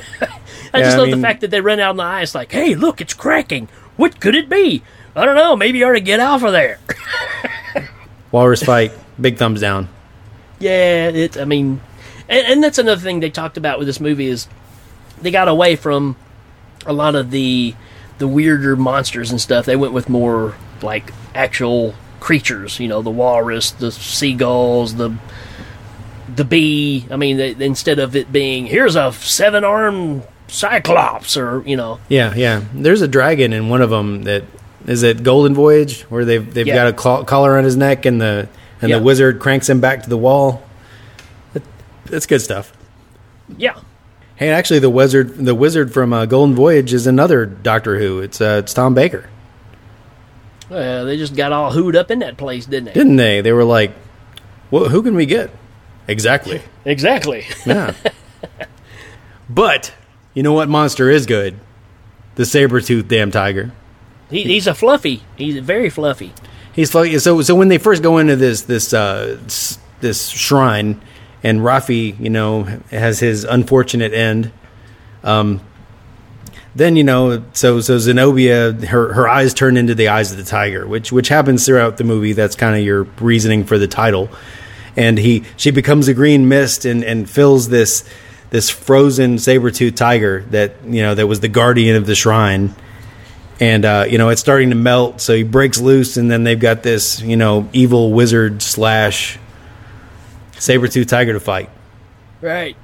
[0.74, 2.74] I just I love the fact that they run out in the ice, like, "Hey,
[2.74, 3.68] look, it's cracking.
[3.96, 4.82] What could it be?
[5.16, 5.56] I don't know.
[5.56, 6.78] Maybe you ought to get off of there."
[8.30, 9.88] walrus fight, big thumbs down.
[10.58, 11.36] Yeah, it.
[11.36, 11.80] I mean,
[12.28, 14.46] and, and that's another thing they talked about with this movie is
[15.20, 16.16] they got away from
[16.86, 17.74] a lot of the
[18.18, 19.66] the weirder monsters and stuff.
[19.66, 22.78] They went with more like actual creatures.
[22.78, 25.14] You know, the walrus, the seagulls, the
[26.34, 27.06] the bee.
[27.10, 31.98] I mean, they, instead of it being here's a seven armed cyclops or you know,
[32.08, 32.62] Yeah, yeah.
[32.74, 34.44] There's a dragon in one of them that
[34.86, 36.74] is it Golden Voyage where they've they've Yeah.
[36.74, 38.48] got a col- collar on his neck and the
[38.80, 38.98] and Yeah.
[38.98, 40.62] the wizard cranks him back to the wall.
[42.06, 42.72] That's good stuff.
[43.56, 43.76] yeah,
[44.42, 48.18] Hey, actually, the wizard the wizard from uh, Golden Voyage is another Doctor Who.
[48.18, 49.30] It's uh, it's Tom Baker.
[50.68, 52.92] uh, they just got all hooed up in that place, didn't they?
[52.92, 53.40] Didn't they?
[53.40, 53.92] They were like,
[54.72, 55.50] well, who can we get?
[56.08, 56.60] Exactly.
[56.84, 57.46] Exactly.
[57.64, 57.94] Yeah.
[59.48, 59.94] but
[60.34, 61.60] you know what monster is good?
[62.34, 63.70] The saber tooth damn tiger.
[64.28, 65.22] he, he's a fluffy.
[65.36, 66.32] He's very fluffy.
[66.72, 69.38] He's fl- so so when they first go into this this uh,
[70.00, 71.00] this shrine,
[71.42, 74.52] and Rafi, you know, has his unfortunate end.
[75.24, 75.60] Um,
[76.74, 80.44] then you know, so so Zenobia, her her eyes turn into the eyes of the
[80.44, 82.32] tiger, which which happens throughout the movie.
[82.32, 84.30] That's kind of your reasoning for the title.
[84.96, 88.08] And he she becomes a green mist and and fills this
[88.50, 92.74] this frozen saber tooth tiger that you know that was the guardian of the shrine
[93.62, 95.20] and uh, you know it's starting to melt.
[95.20, 99.38] So he breaks loose, and then they've got this you know evil wizard slash
[100.62, 101.68] saber tooth tiger to fight.
[102.40, 102.76] Right.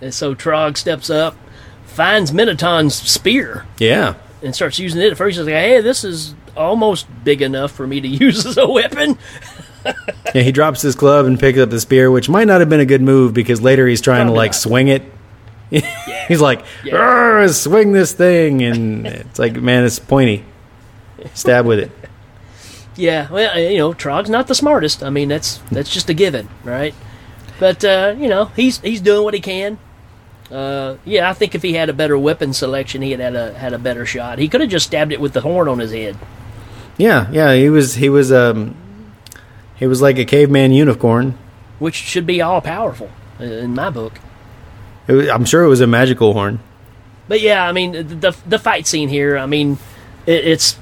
[0.00, 1.36] And so Trog steps up,
[1.84, 5.12] finds Minotaur's spear, Yeah, and starts using it.
[5.12, 8.58] At first, he's like, hey, this is almost big enough for me to use as
[8.58, 9.18] a weapon.
[10.34, 10.42] yeah.
[10.42, 12.86] He drops his club and picks up the spear, which might not have been a
[12.86, 14.54] good move because later he's trying Probably to like not.
[14.56, 15.02] swing it.
[16.28, 17.46] he's like, Yeah.
[17.48, 20.44] Swing this thing, and it's like, man, it's pointy.
[21.34, 21.90] Stab with it.
[22.96, 25.02] Yeah, well, uh, you know, Trog's not the smartest.
[25.02, 26.94] I mean, that's that's just a given, right?
[27.58, 29.78] But uh, you know, he's he's doing what he can.
[30.50, 33.52] Uh, yeah, I think if he had a better weapon selection, he had had a
[33.54, 34.38] had a better shot.
[34.38, 36.16] He could have just stabbed it with the horn on his head.
[36.96, 37.54] Yeah, yeah.
[37.54, 38.74] He was he was um
[39.76, 41.36] he was like a caveman unicorn.
[41.78, 44.14] which should be all powerful uh, in my book.
[45.08, 46.60] It was, I'm sure it was a magical horn.
[47.28, 49.36] But yeah, I mean the the fight scene here.
[49.36, 49.78] I mean,
[50.26, 50.78] it, it's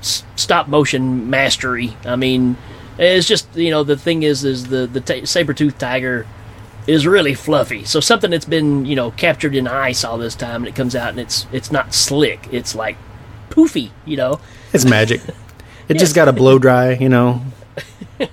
[0.00, 1.96] s- stop motion mastery.
[2.04, 2.56] I mean,
[2.98, 6.26] it's just you know the thing is is the the t- saber tooth tiger
[6.86, 7.84] is really fluffy.
[7.84, 10.96] So something that's been you know captured in ice all this time, and it comes
[10.96, 12.48] out and it's it's not slick.
[12.50, 12.96] It's like
[13.50, 13.90] poofy.
[14.06, 14.40] You know.
[14.72, 15.20] It's magic.
[15.88, 17.40] It just got to blow dry, you know.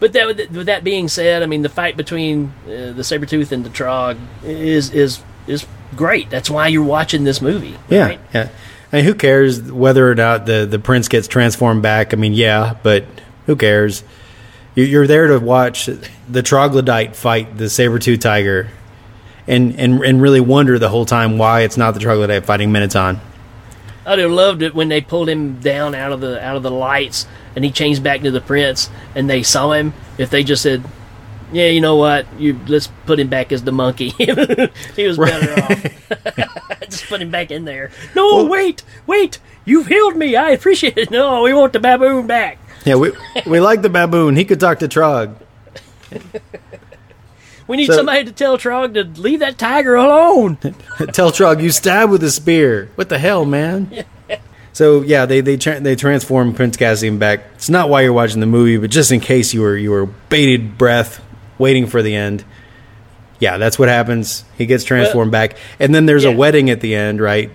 [0.00, 3.26] But that, with with that being said, I mean the fight between uh, the saber
[3.26, 5.66] tooth and the trog is is is
[5.96, 6.30] great.
[6.30, 7.76] That's why you're watching this movie.
[7.88, 8.20] Yeah, right?
[8.32, 8.48] yeah.
[8.92, 12.14] I mean, who cares whether or not the the prince gets transformed back?
[12.14, 13.04] I mean, yeah, but
[13.46, 14.02] who cares?
[14.74, 15.88] You- You're there to watch
[16.28, 18.68] the troglodyte fight the saber tooth tiger,
[19.46, 23.20] and and and really wonder the whole time why it's not the troglodyte fighting Minotaur.
[24.06, 26.70] I'd have loved it when they pulled him down out of the out of the
[26.70, 29.92] lights and he changed back to the prince and they saw him.
[30.16, 30.82] If they just said,
[31.52, 32.26] "Yeah, you know what?
[32.38, 34.08] You let's put him back as the monkey."
[34.96, 36.77] he was better off.
[36.90, 37.90] just put him back in there.
[38.14, 39.38] No, wait, wait.
[39.64, 40.34] You've healed me.
[40.36, 41.10] I appreciate it.
[41.10, 42.58] No, we want the baboon back.
[42.84, 43.12] Yeah, we
[43.46, 44.36] we like the baboon.
[44.36, 45.34] He could talk to Trog.
[47.66, 50.56] We need So- somebody to tell Trog to leave that tiger alone.
[51.12, 52.88] Tell Trog you stab with a spear.
[52.94, 54.04] What the hell, man?
[54.72, 57.40] So yeah, they they tra- they transform Prince Kassim back.
[57.56, 60.06] It's not why you're watching the movie, but just in case you were you were
[60.06, 61.22] bated breath,
[61.58, 62.44] waiting for the end.
[63.38, 64.44] Yeah, that's what happens.
[64.56, 66.30] He gets transformed back, and then there's yeah.
[66.30, 67.50] a wedding at the end, right?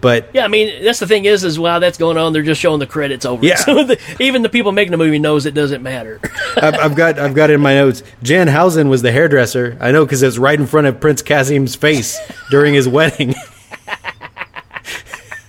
[0.00, 2.60] But Yeah, I mean that's the thing is, is while that's going on, they're just
[2.60, 3.44] showing the credits over.
[3.44, 3.56] Yeah.
[3.56, 6.20] So the, even the people making the movie knows it doesn't matter.
[6.56, 8.02] I've, I've got I've got it in my notes.
[8.22, 9.76] Jan Housen was the hairdresser.
[9.80, 12.18] I know because it's right in front of Prince Kassim's face
[12.50, 13.34] during his wedding.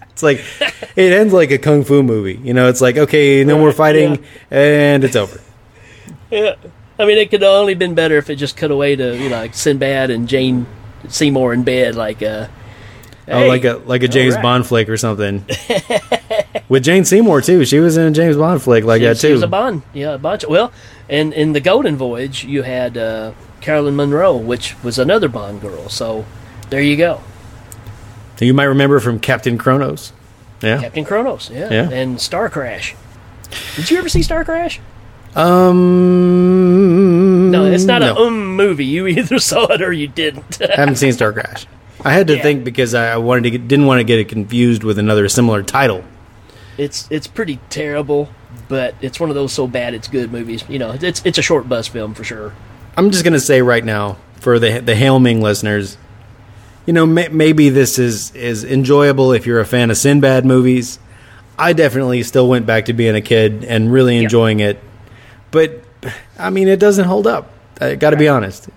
[0.09, 0.43] it's like
[0.95, 2.39] it ends like a kung fu movie.
[2.41, 5.41] You know, it's like okay, no more fighting, and it's over.
[6.31, 6.55] Yeah.
[6.99, 9.29] I mean, it could have only been better if it just cut away to you
[9.29, 10.65] know like Sinbad and Jane
[11.09, 12.47] Seymour in bed, like uh,
[13.27, 14.41] oh, hey, like a like a James right.
[14.43, 15.45] Bond flick or something.
[16.69, 17.63] With Jane Seymour too.
[17.65, 20.13] She was in a James Bond flick like she, that she was a Bond, yeah,
[20.15, 20.45] a bunch.
[20.47, 20.71] Well,
[21.09, 25.89] and in the Golden Voyage, you had uh, Caroline Munro, which was another Bond girl.
[25.89, 26.25] So
[26.69, 27.21] there you go.
[28.39, 30.13] You might remember from Captain Kronos.
[30.61, 30.81] Yeah.
[30.81, 31.89] Captain Kronos, yeah, Yeah.
[31.89, 32.95] and Star Crash.
[33.75, 34.79] Did you ever see Star Crash?
[36.17, 37.51] Um.
[37.51, 38.13] No, it's not no.
[38.15, 38.85] a um movie.
[38.85, 40.61] You either saw it or you didn't.
[40.61, 41.65] I haven't seen Star Crash.
[42.03, 42.43] I had to Yeah.
[42.43, 45.63] think because I wanted to get, didn't want to get it confused with another similar
[45.63, 46.03] title.
[46.77, 48.29] it's it's pretty terrible,
[48.67, 50.63] but it's one of those so bad it's good movies.
[50.69, 52.53] You know, it's it's a short bus film for sure.
[52.95, 55.97] I'm just gonna say right now for the the Hail Ming listeners,
[56.85, 60.99] you know, may, maybe this is is enjoyable if you're a fan of Sinbad movies.
[61.59, 64.79] I definitely still went back to being a kid and really enjoying it,
[65.57, 65.81] but
[66.37, 67.51] I mean, it doesn't hold up.
[67.81, 68.69] I got to be honest.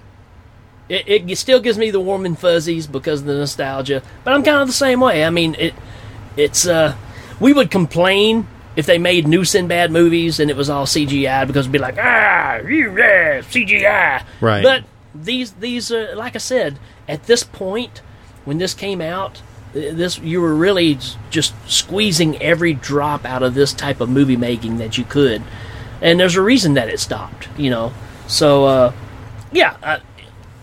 [0.89, 4.43] It, it still gives me the warm and fuzzies because of the nostalgia, but I'm
[4.43, 5.24] kind of the same way.
[5.24, 5.74] I mean, it
[6.37, 6.97] it's uh
[7.39, 11.66] we would complain if they made new Sinbad movies and it was all CGI because
[11.66, 14.24] we'd be like, ah, yeah, CGI.
[14.41, 14.62] Right.
[14.62, 18.01] But these these uh, like I said, at this point
[18.45, 19.43] when this came out,
[19.74, 24.78] this you were really just squeezing every drop out of this type of movie making
[24.78, 25.43] that you could,
[26.01, 27.49] and there's a reason that it stopped.
[27.57, 27.93] You know,
[28.27, 28.93] so uh,
[29.53, 29.77] yeah.
[29.83, 29.99] Uh,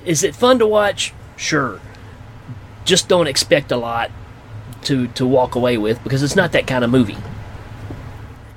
[0.05, 1.13] is it fun to watch?
[1.35, 1.81] Sure.
[2.85, 4.09] Just don't expect a lot
[4.83, 7.17] to to walk away with because it's not that kind of movie.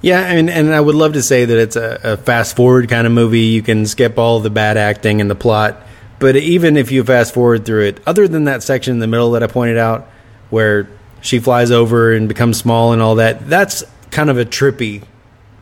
[0.03, 3.07] Yeah, and and I would love to say that it's a, a fast forward kind
[3.07, 3.41] of movie.
[3.41, 5.83] You can skip all the bad acting and the plot,
[6.18, 9.33] but even if you fast forward through it, other than that section in the middle
[9.33, 10.09] that I pointed out,
[10.49, 10.89] where
[11.20, 15.03] she flies over and becomes small and all that, that's kind of a trippy,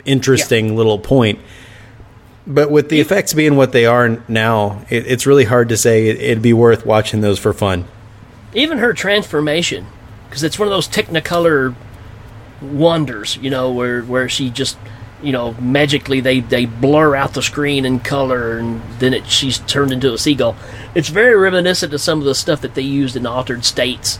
[0.08, 1.38] interesting little point.
[2.46, 6.08] But with the effects being what they are now, it, it's really hard to say
[6.08, 7.84] it, it'd be worth watching those for fun.
[8.54, 9.86] Even her transformation,
[10.28, 11.74] because it's one of those Technicolor
[12.62, 14.78] wonders, you know, where where she just,
[15.22, 19.58] you know, magically they they blur out the screen in color, and then it she's
[19.58, 20.56] turned into a seagull.
[20.94, 24.18] It's very reminiscent of some of the stuff that they used in Altered States,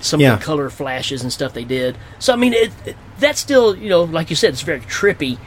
[0.00, 0.34] some Yeah.
[0.34, 1.96] of the color flashes and stuff they did.
[2.18, 5.38] So I mean, it, it that's still, you know, like you said, it's very trippy.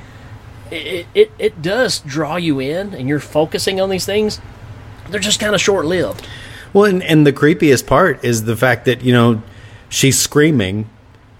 [0.72, 4.40] It, it it does draw you in, and you're focusing on these things.
[5.10, 6.26] They're just kind of short lived.
[6.72, 9.44] Well, and, and the creepiest part is the fact that you know
[9.90, 10.90] she's screaming,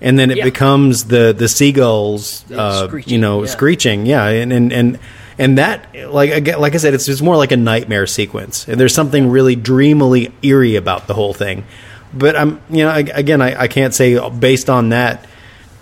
[0.02, 0.44] and then it Yeah.
[0.44, 3.50] becomes the the seagulls, uh, you know, yeah.
[3.50, 4.06] screeching.
[4.06, 5.00] Yeah, and and and
[5.40, 8.68] and that, like again, like I said, it's just more like a nightmare sequence.
[8.68, 11.66] And there's something really dreamily eerie about the whole thing.
[12.14, 15.26] But I'm, you know, I, again, I, I can't say based on that,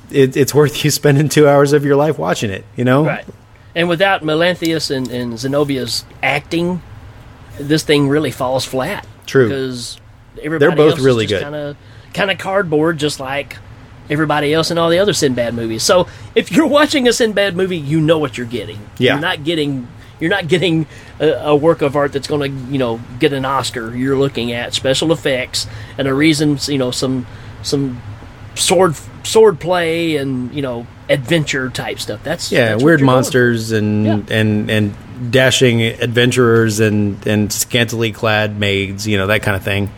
[0.10, 2.66] it, it's worth you spending two hours of your life watching it.
[2.76, 3.26] You know, Right.
[3.74, 6.82] And without Melanthius and, and Zenobia's acting,
[7.58, 9.08] this thing really falls flat.
[9.26, 9.48] True.
[9.48, 10.00] Because
[10.42, 11.44] everybody both else is really just good.
[11.44, 11.78] Kind of,
[12.14, 13.58] kind of cardboard, just like
[14.10, 15.84] everybody else in all the other Sinbad movies.
[15.84, 18.80] So if you're watching a Sinbad movie, you know what you're getting.
[18.98, 19.14] Yeah.
[19.14, 19.88] You're not getting.
[20.22, 20.86] You're not getting
[21.20, 23.94] a, a work of art that's going to, you know, get an Oscar.
[23.94, 25.68] You're looking at special effects
[25.98, 27.28] and a reason, you know, some
[27.64, 28.02] some
[28.56, 32.24] sword sword play and you know adventure type stuff.
[32.24, 34.20] That's yeah, that's weird monsters and Yeah.
[34.30, 39.90] and and dashing adventurers and and scantily clad maids, you know that kind of thing.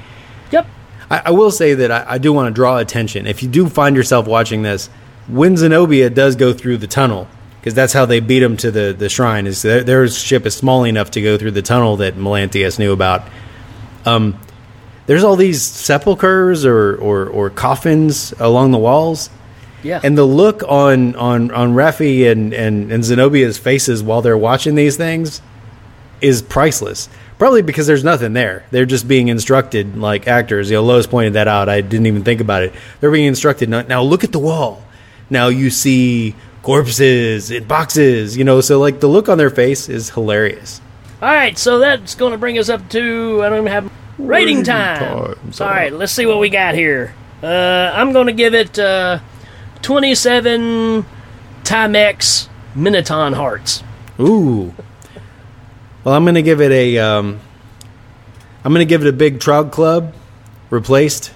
[0.51, 0.67] Yep.
[1.09, 3.27] I, I will say that I, I do want to draw attention.
[3.27, 4.87] If you do find yourself watching this,
[5.27, 7.27] when Zenobia does go through the tunnel,
[7.63, 10.53] because that's how they beat him to the, the shrine, is their, their ship is
[10.53, 13.25] small enough to go through the tunnel that Melanthius knew about.
[14.03, 14.37] Um,
[15.05, 19.29] there's all these sepulchers or, or, or coffins along the walls.
[19.81, 20.01] Yeah.
[20.03, 24.75] And the look on on on Rafi and, and and Zenobia's faces while they're watching
[24.75, 25.41] these things
[26.19, 27.07] is priceless.
[27.37, 28.65] Probably because there's nothing there.
[28.71, 30.69] They're just being instructed like actors.
[30.69, 31.69] You know, Lois pointed that out.
[31.69, 32.73] I didn't even think about it.
[32.99, 33.69] They're being instructed.
[33.69, 34.83] Now, now look at the wall.
[35.29, 38.35] Now you see corpses in boxes.
[38.35, 40.81] You know, so like the look on their face is hilarious.
[41.21, 44.63] All right, so that's going to bring us up to I don't even have rating
[44.63, 45.37] time.
[45.61, 47.13] All right, let's see what we got here.
[47.41, 49.19] Uh, I'm going to give it uh,
[49.83, 51.05] 27
[51.63, 53.83] Timex Minoton hearts.
[54.19, 54.73] Ooh.
[56.03, 56.97] Well, I'm going to give it a.
[56.97, 57.39] Um,
[58.65, 60.13] I'm going to give it a big trout Club,
[60.69, 61.33] replaced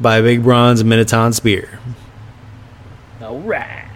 [0.00, 1.78] by a big bronze Minotaur spear.
[3.20, 3.88] All right.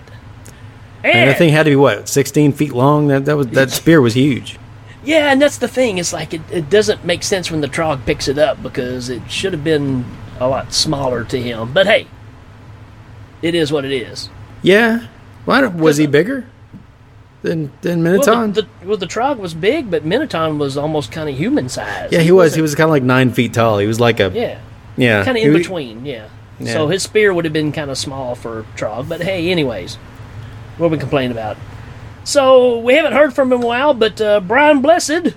[1.15, 3.09] And that thing had to be what, 16 feet long.
[3.09, 4.59] That that was that spear was huge.
[5.05, 5.99] yeah, and that's the thing.
[5.99, 9.23] It's like it, it doesn't make sense when the Trog picks it up because it
[9.31, 10.05] should have been
[10.41, 11.73] a lot smaller to him.
[11.73, 12.07] But hey,
[13.43, 14.29] it is what it is.
[14.63, 15.07] Yeah.
[15.47, 16.47] Don't- was he bigger
[17.43, 18.35] than than Minotaur?
[18.35, 21.69] Well, the, the, well, the Trog was big, but Minoton was almost kind of human
[21.69, 22.11] size.
[22.11, 22.55] yeah, he was.
[22.55, 23.79] He was kind of like nine feet tall.
[23.79, 24.61] He was like a Yeah.
[24.97, 25.25] yeah.
[25.25, 26.29] kind of in between, yeah.
[26.59, 26.73] Yeah.
[26.73, 29.99] So his spear would have been kind of small for Trog, but hey, anyways,
[30.79, 31.57] what are we complain about?
[32.25, 35.35] So we haven't heard from him in a while, but uh, Brian Blessed,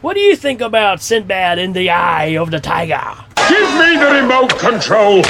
[0.00, 3.00] what do you think about Sinbad in the Eye of the Tiger?
[3.48, 5.22] Give me the remote control.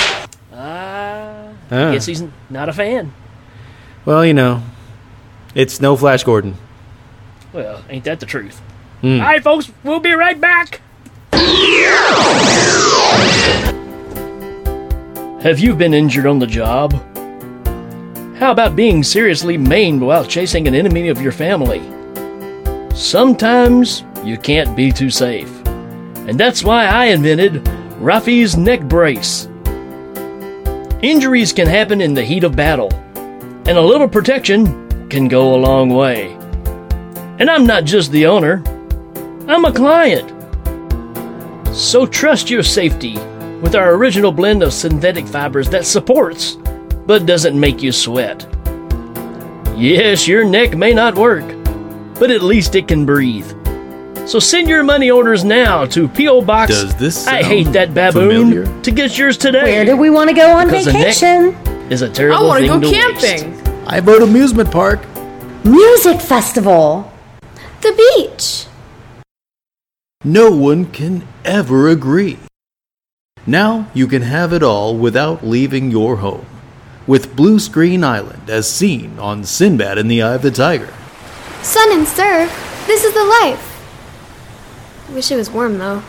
[0.53, 1.93] Ah, Ah.
[1.93, 3.13] guess he's not a fan.
[4.05, 4.63] Well, you know,
[5.55, 6.57] it's no Flash Gordon.
[7.53, 8.59] Well, ain't that the truth?
[9.01, 9.21] Hmm.
[9.21, 10.81] All right, folks, we'll be right back.
[15.43, 16.95] Have you been injured on the job?
[18.39, 21.81] How about being seriously maimed while chasing an enemy of your family?
[22.93, 25.65] Sometimes you can't be too safe.
[26.27, 27.63] And that's why I invented
[28.01, 29.47] Rafi's neck brace.
[31.01, 35.63] Injuries can happen in the heat of battle, and a little protection can go a
[35.63, 36.33] long way.
[37.39, 38.65] And I'm not just the owner,
[39.47, 40.29] I'm a client.
[41.73, 43.15] So trust your safety
[43.61, 46.57] with our original blend of synthetic fibers that supports
[47.07, 48.47] but doesn't make you sweat.
[49.77, 51.45] Yes, your neck may not work,
[52.19, 53.47] but at least it can breathe.
[54.27, 56.43] So send your money orders now to P.O.
[56.43, 56.71] Box.
[56.71, 58.83] Does this I hate that baboon familiar?
[58.83, 59.63] to get yours today.
[59.65, 61.55] Where do we want to go on Because the neck vacation?
[61.91, 63.53] is a I terrible I want to go camping.
[63.59, 63.69] waste.
[63.87, 65.01] I vote amusement park.
[65.65, 67.11] Music festival.
[67.83, 68.67] The beach.
[70.25, 72.39] No one can ever agree.
[73.47, 76.47] Now you can have it all without leaving your home.
[77.07, 80.93] With Blue Screen Island as seen on Sinbad in the Eye of the Tiger.
[81.63, 82.85] Sun and surf.
[82.87, 83.71] This is the life.
[85.13, 86.03] Wish it was warm though.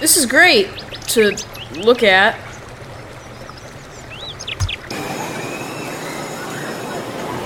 [0.00, 0.68] This is great
[1.08, 1.36] to
[1.76, 2.36] look at.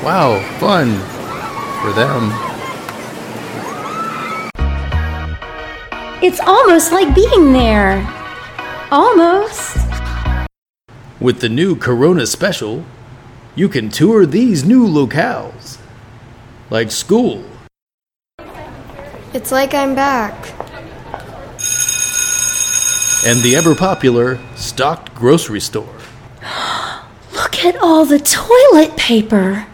[0.02, 0.98] Wow, fun
[1.82, 2.30] for them.
[6.22, 8.21] It's almost like being there.
[8.92, 9.78] Almost.
[11.18, 12.84] With the new Corona special,
[13.54, 15.78] you can tour these new locales.
[16.68, 17.42] Like school,
[19.32, 20.34] It's like I'm back.
[23.24, 25.96] and the ever popular stocked grocery store.
[27.32, 29.66] Look at all the toilet paper.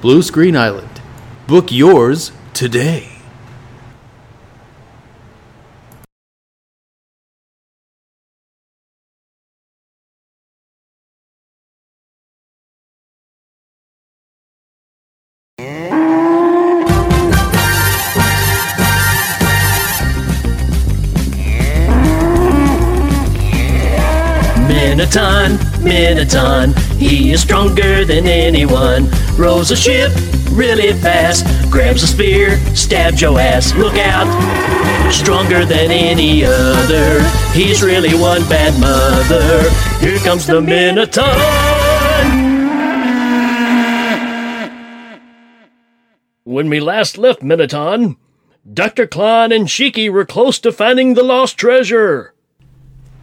[0.00, 1.00] Blue Screen Island.
[1.48, 3.11] Book yours today.
[26.32, 29.06] Minotaur, he is stronger than anyone.
[29.36, 30.12] Rows a ship
[30.52, 33.74] really fast, grabs a spear, stabs your ass.
[33.74, 35.12] Look out!
[35.12, 37.22] Stronger than any other.
[37.52, 39.68] He's really one bad mother.
[40.00, 41.24] Here comes the Minotaur.
[46.44, 48.16] When we last left Minotaur,
[48.72, 49.06] Dr.
[49.06, 52.31] Klein and Shiki were close to finding the lost treasure.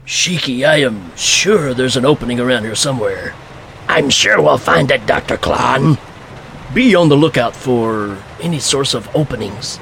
[0.10, 3.36] Shiki, I am sure there's an opening around here somewhere.
[3.88, 5.38] I'm sure we'll find it, Dr.
[5.38, 5.99] Klon.
[6.74, 9.80] Be on the lookout for any source of openings.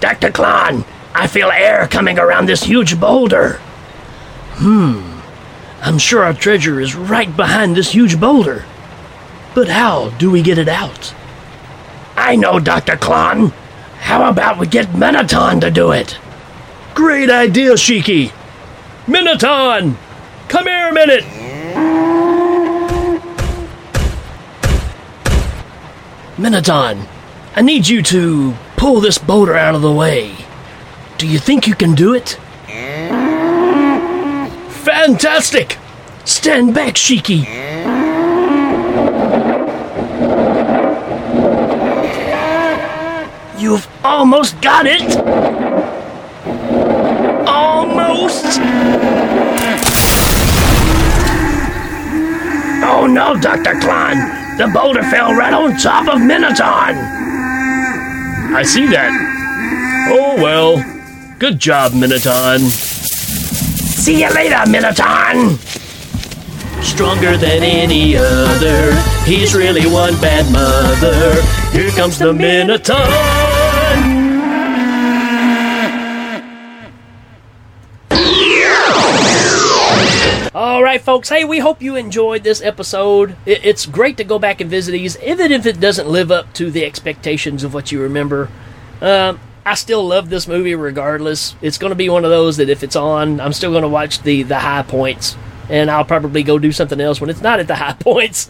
[0.00, 0.30] Dr.
[0.30, 3.58] Klon, I feel air coming around this huge boulder.
[4.56, 5.20] Hmm.
[5.82, 8.64] I'm sure our treasure is right behind this huge boulder.
[9.54, 11.14] But how do we get it out?
[12.16, 12.96] I know, Dr.
[12.96, 13.52] Klon.
[13.98, 16.18] How about we get Menaton to do it?
[16.94, 18.32] Great idea, Shiki.
[19.06, 19.94] Minotaur!
[20.48, 21.24] Come here a minute!
[27.54, 30.34] I need you to pull this boulder out of the way.
[31.18, 32.38] Do you think you can do it?
[34.70, 35.76] Fantastic!
[36.24, 37.44] Stand back, Shiki!
[43.60, 45.63] You've almost got it!
[52.86, 53.80] Oh no, Dr.
[53.80, 54.16] Klein!
[54.56, 56.94] The boulder fell right on top of Minotaur!
[58.56, 59.10] I see that.
[60.12, 60.84] Oh well.
[61.40, 62.58] Good job, Minotaur.
[62.60, 65.58] See you later, Minotaur!
[66.82, 68.94] Stronger than any other.
[69.24, 71.42] He's really one bad mother.
[71.72, 73.33] Here comes the Minotaur!
[80.94, 81.28] Right, folks.
[81.28, 83.34] Hey, we hope you enjoyed this episode.
[83.46, 86.70] It's great to go back and visit these, even if it doesn't live up to
[86.70, 88.48] the expectations of what you remember.
[89.00, 91.56] Um, I still love this movie regardless.
[91.60, 93.88] It's going to be one of those that if it's on, I'm still going to
[93.88, 95.36] watch the the high points,
[95.68, 98.48] and I'll probably go do something else when it's not at the high points.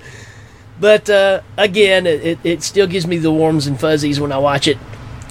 [0.78, 4.68] But uh, again, it, it, still gives me the warms and fuzzies when I watch
[4.68, 4.76] it.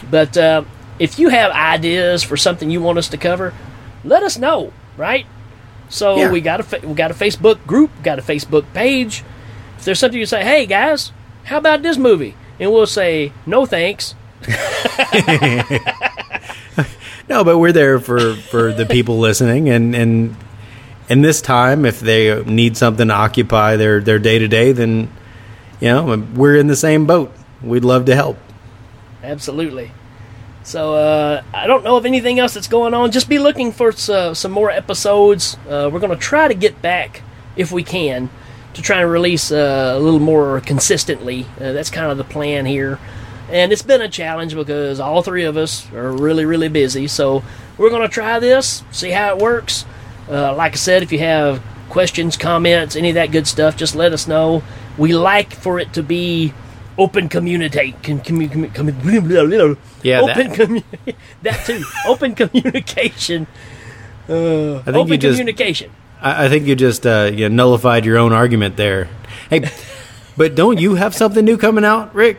[0.09, 0.63] But uh,
[0.97, 3.53] if you have ideas for something you want us to cover,
[4.03, 5.27] let us know, right?
[5.89, 6.31] So Yeah.
[6.31, 9.23] we got a fa- we got a Facebook group, got a Facebook page.
[9.77, 11.11] If there's something you say, hey guys,
[11.45, 12.35] how about this movie?
[12.59, 14.15] And we'll say no thanks.
[17.29, 20.35] No, but we're there for for the people listening, and and
[21.09, 25.09] and this time, if they need something to occupy their their day to day, then
[25.79, 27.31] you know we're in the same boat.
[27.61, 28.37] We'd love to help.
[29.23, 29.91] Absolutely.
[30.63, 33.11] So uh, I don't know of anything else that's going on.
[33.11, 35.57] Just be looking for uh, some more episodes.
[35.67, 37.21] Uh, we're going to try to get back
[37.55, 38.29] if we can
[38.73, 41.45] to try and release uh, a little more consistently.
[41.59, 42.97] Uh, that's kind of the plan here.
[43.49, 47.07] And it's been a challenge because all three of us are really, really busy.
[47.07, 47.43] So
[47.77, 49.85] we're going to try this, see how it works.
[50.29, 53.95] Uh, like I said, if you have questions, comments, any of that good stuff, just
[53.95, 54.63] let us know.
[54.97, 56.53] We like for it to be
[56.97, 58.01] open communicate.
[58.03, 59.75] Con, commu- commu- commu- blah, blah, blah.
[60.03, 60.57] Yeah, open that.
[60.57, 61.83] commu- that too.
[62.07, 63.47] open communication.
[64.29, 65.91] Uh, I think open you just- communication.
[66.21, 69.09] I, I think you just uh, you nullified your own argument there.
[69.49, 69.69] Hey,
[70.37, 72.37] but don't you have something new coming out, Rick?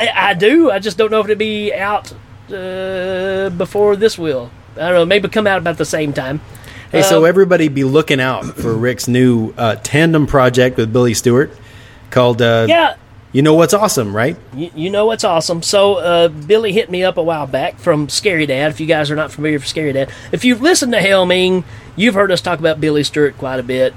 [0.00, 0.70] I, I do.
[0.70, 2.12] I just don't know if it'll be out
[2.52, 4.50] uh, before this will.
[4.76, 5.04] I don't know.
[5.06, 6.40] Maybe come out about the same time.
[6.90, 11.14] Hey, so Um, everybody be looking out for Rick's new uh, tandem project with Billy
[11.14, 11.50] Stewart
[12.10, 12.96] called uh, Yeah.
[13.34, 14.36] You know what's awesome, right?
[14.54, 15.60] You, you know what's awesome.
[15.60, 18.70] So uh, Billy hit me up a while back from Scary Dad.
[18.70, 21.64] If you guys are not familiar with Scary Dad, if you've listened to Hail Ming,
[21.96, 23.92] you've heard us talk about Billy Stewart quite a bit.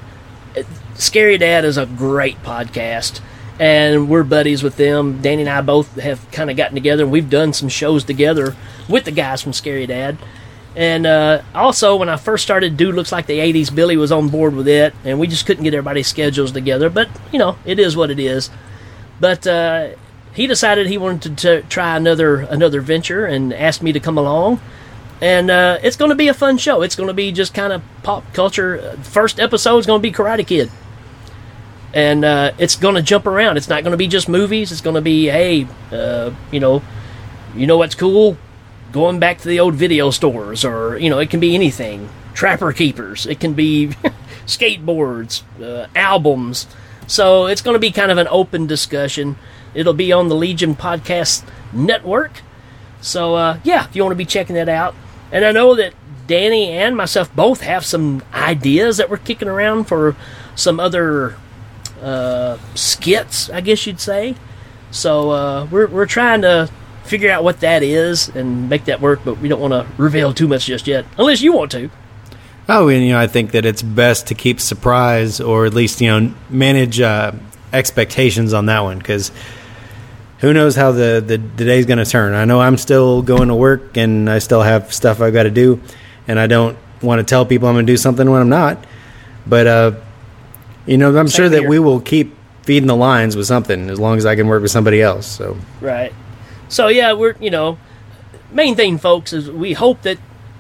[0.58, 0.64] Uh,
[0.96, 3.22] Scary Dad is a great podcast,
[3.60, 5.22] and we're buddies with them.
[5.22, 8.56] Danny and I both have kind of gotten together, and we've done some shows together
[8.90, 10.18] with the guys from Scary Dad.
[10.76, 14.30] And uh, also, when I first started Dude Looks Like the 80s, Billy was on
[14.30, 16.90] board with it, and we just couldn't get everybody's schedules together.
[16.90, 18.50] But, you know, it is what it is.
[19.20, 19.90] But uh,
[20.34, 24.62] he decided he wanted to, try another another venture and asked me to come along.
[25.20, 26.84] And uh, it's going to be a fun show.
[26.84, 28.98] It's going to be just kind of pop culture.
[29.02, 30.70] First episode is going to be Karate Kid.
[31.94, 33.58] And uh, it's going to jump around.
[33.58, 34.72] It's not going to be just movies.
[34.72, 36.84] It's going to be, hey, uh, you know,
[37.56, 38.38] you know what's cool?
[38.92, 42.10] Going back to the old video stores, or you know, it can be anything.
[42.36, 43.26] Trapper keepers.
[43.26, 43.88] It can be
[44.46, 46.68] skateboards, uh, albums.
[47.08, 49.38] So it's going to be kind of an open discussion.
[49.74, 52.42] It'll be on the Legion Podcast Network.
[53.02, 54.94] So uh, yeah, if you want to be checking that out,
[55.32, 55.94] and I know that
[56.28, 60.16] Danny and myself both have some ideas that we're kicking around for
[60.56, 61.38] some other
[62.02, 64.36] uh, skits, I guess you'd say.
[64.92, 66.70] So uh, we're we're trying to
[67.04, 70.34] figure out what that is and make that work, but we don't want to reveal
[70.34, 71.90] too much just yet, unless you want to.
[72.70, 76.02] Oh, and you know, I think that it's best to keep surprise, or at least
[76.02, 77.32] you know, manage uh,
[77.72, 79.32] expectations on that one, because
[80.40, 82.34] who knows how the the, the day's going to turn.
[82.34, 85.52] I know I'm still going to work, and I still have stuff I've got to
[85.52, 85.82] do,
[86.28, 88.84] and I don't want to tell people I'm going to do something when I'm not.
[89.46, 89.92] But uh,
[90.86, 91.70] you know, I'm Same sure that here.
[91.70, 94.72] we will keep feeding the lines with something as long as I can work with
[94.72, 95.26] somebody else.
[95.26, 96.14] So Right.
[96.68, 97.78] So yeah, we're you know,
[98.52, 100.18] main thing, folks, is we hope that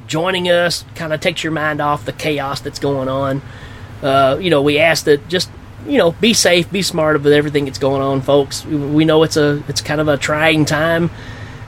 [0.07, 3.41] joining us kind of takes your mind off the chaos that's going on.
[4.01, 5.49] Uh, you know, we ask that just
[5.87, 8.65] you know be safe, be smart with everything that's going on, folks.
[8.65, 11.09] We, know it's a it's kind of a trying time,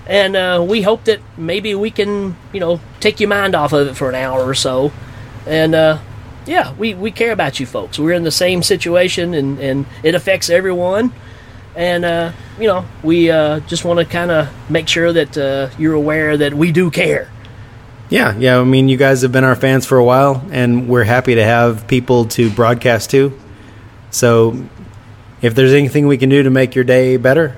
[0.08, 3.88] and uh, we hope that maybe we can you know take your mind off of
[3.88, 4.92] it for an hour or so,
[5.46, 5.76] and.
[5.76, 6.00] Uh,
[6.46, 8.00] yeah, we, we care about you folks.
[8.00, 11.14] We're in the same situation, and, and it affects everyone
[11.76, 15.70] and uh, you know we uh, just want to kind of make sure that uh,
[15.78, 17.32] you're aware that we do care
[18.10, 18.60] Yeah, yeah.
[18.60, 21.44] I mean, you guys have been our fans for a while, and we're happy to
[21.44, 23.38] have people to broadcast to.
[24.10, 24.64] So,
[25.42, 27.56] if there's anything we can do to make your day better,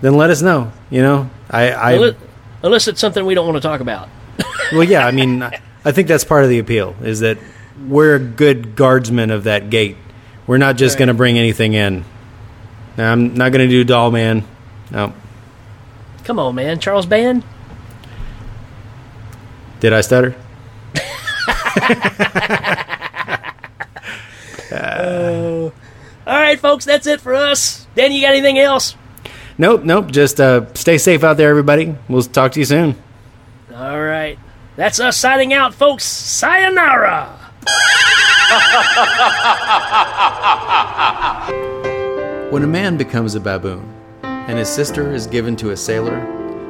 [0.00, 0.72] then let us know.
[0.90, 2.14] You know, I, I
[2.62, 4.08] unless, it's something we don't want to talk about
[4.72, 5.06] well, yeah.
[5.06, 7.38] I mean, I think that's part of the appeal is that
[7.86, 9.96] we're a good guardsman of that gate.
[10.46, 11.00] We're not just Right.
[11.00, 12.04] going to bring anything in.
[12.96, 14.44] Now, I'm not going to do Dollman.
[14.90, 15.12] No,
[16.24, 17.44] come on man charles band
[19.80, 20.36] did I stutter?
[26.26, 28.96] all right folks that's it for us dan you got anything else
[29.58, 30.10] Nope, nope.
[30.10, 31.94] Just uh, stay safe out there, everybody.
[32.08, 32.96] We'll talk to you soon.
[33.74, 34.38] all right
[34.76, 37.36] that's us signing out folks sayonara
[42.50, 43.88] When a man becomes a baboon,
[44.24, 46.18] and his sister is given to a sailor,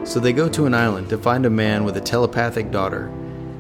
[0.04, 3.06] so they go to an island to find a man with a telepathic daughter,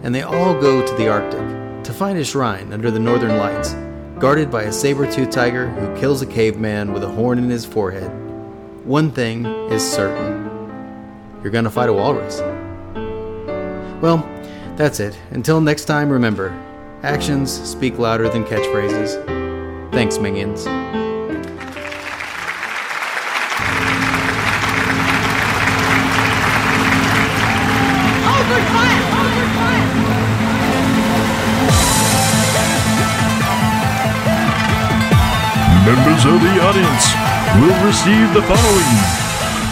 [0.02, 3.74] and they all go to the Arctic to find a shrine under the northern lights,
[4.18, 8.10] guarded by a saber-toothed tiger who kills a caveman with a horn in his forehead.
[8.84, 10.48] One thing is certain
[11.42, 12.40] you're gonna fight a walrus.
[14.02, 14.28] Well,
[14.76, 15.18] that's it.
[15.30, 16.50] Until next time, remember
[17.02, 19.14] actions speak louder than catchphrases.
[19.92, 20.66] Thanks, minions.
[35.90, 37.04] Members of the audience
[37.58, 38.92] will receive the following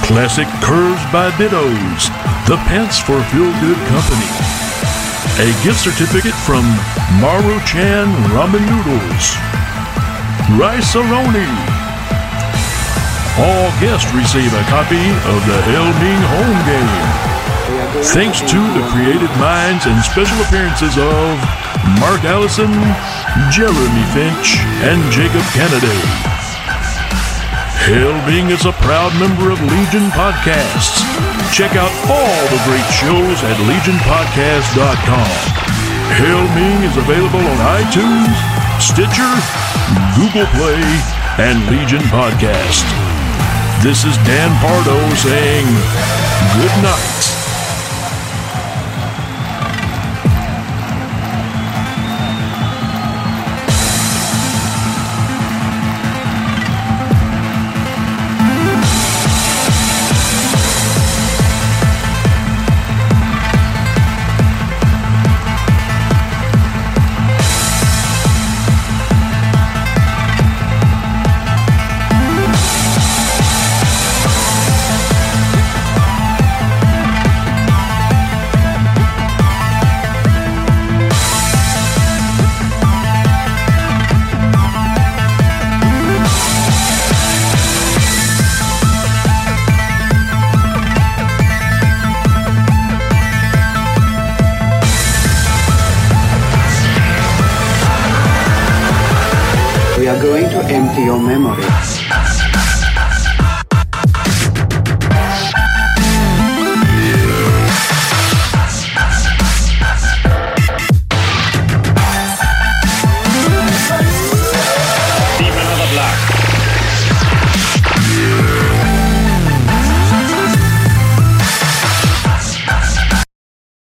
[0.02, 2.10] Classic Curves by Dittos,
[2.50, 4.26] the pants for Feel Good Company,
[5.38, 6.66] a gift certificate from
[7.22, 9.38] Maruchan Ramen Noodles,
[10.58, 11.46] Rice-A-Roni.
[13.38, 14.98] All guests receive a copy
[15.30, 18.02] of the Hail Ming home game.
[18.10, 22.68] Thanks to the creative minds and special appearances of Mark Allison,
[23.48, 26.00] Jeremy Finch, and Jacob Kennedy.
[27.88, 31.00] Hail Ming is a proud member of Legion Podcasts.
[31.56, 35.32] Check out all the great shows at legionpodcast.com.
[36.20, 38.36] Hail Ming is available on iTunes,
[38.76, 39.32] Stitcher,
[40.20, 40.84] Google Play,
[41.40, 42.84] and Legion Podcast.
[43.82, 45.66] This is Dan Pardo saying
[46.60, 47.17] good night.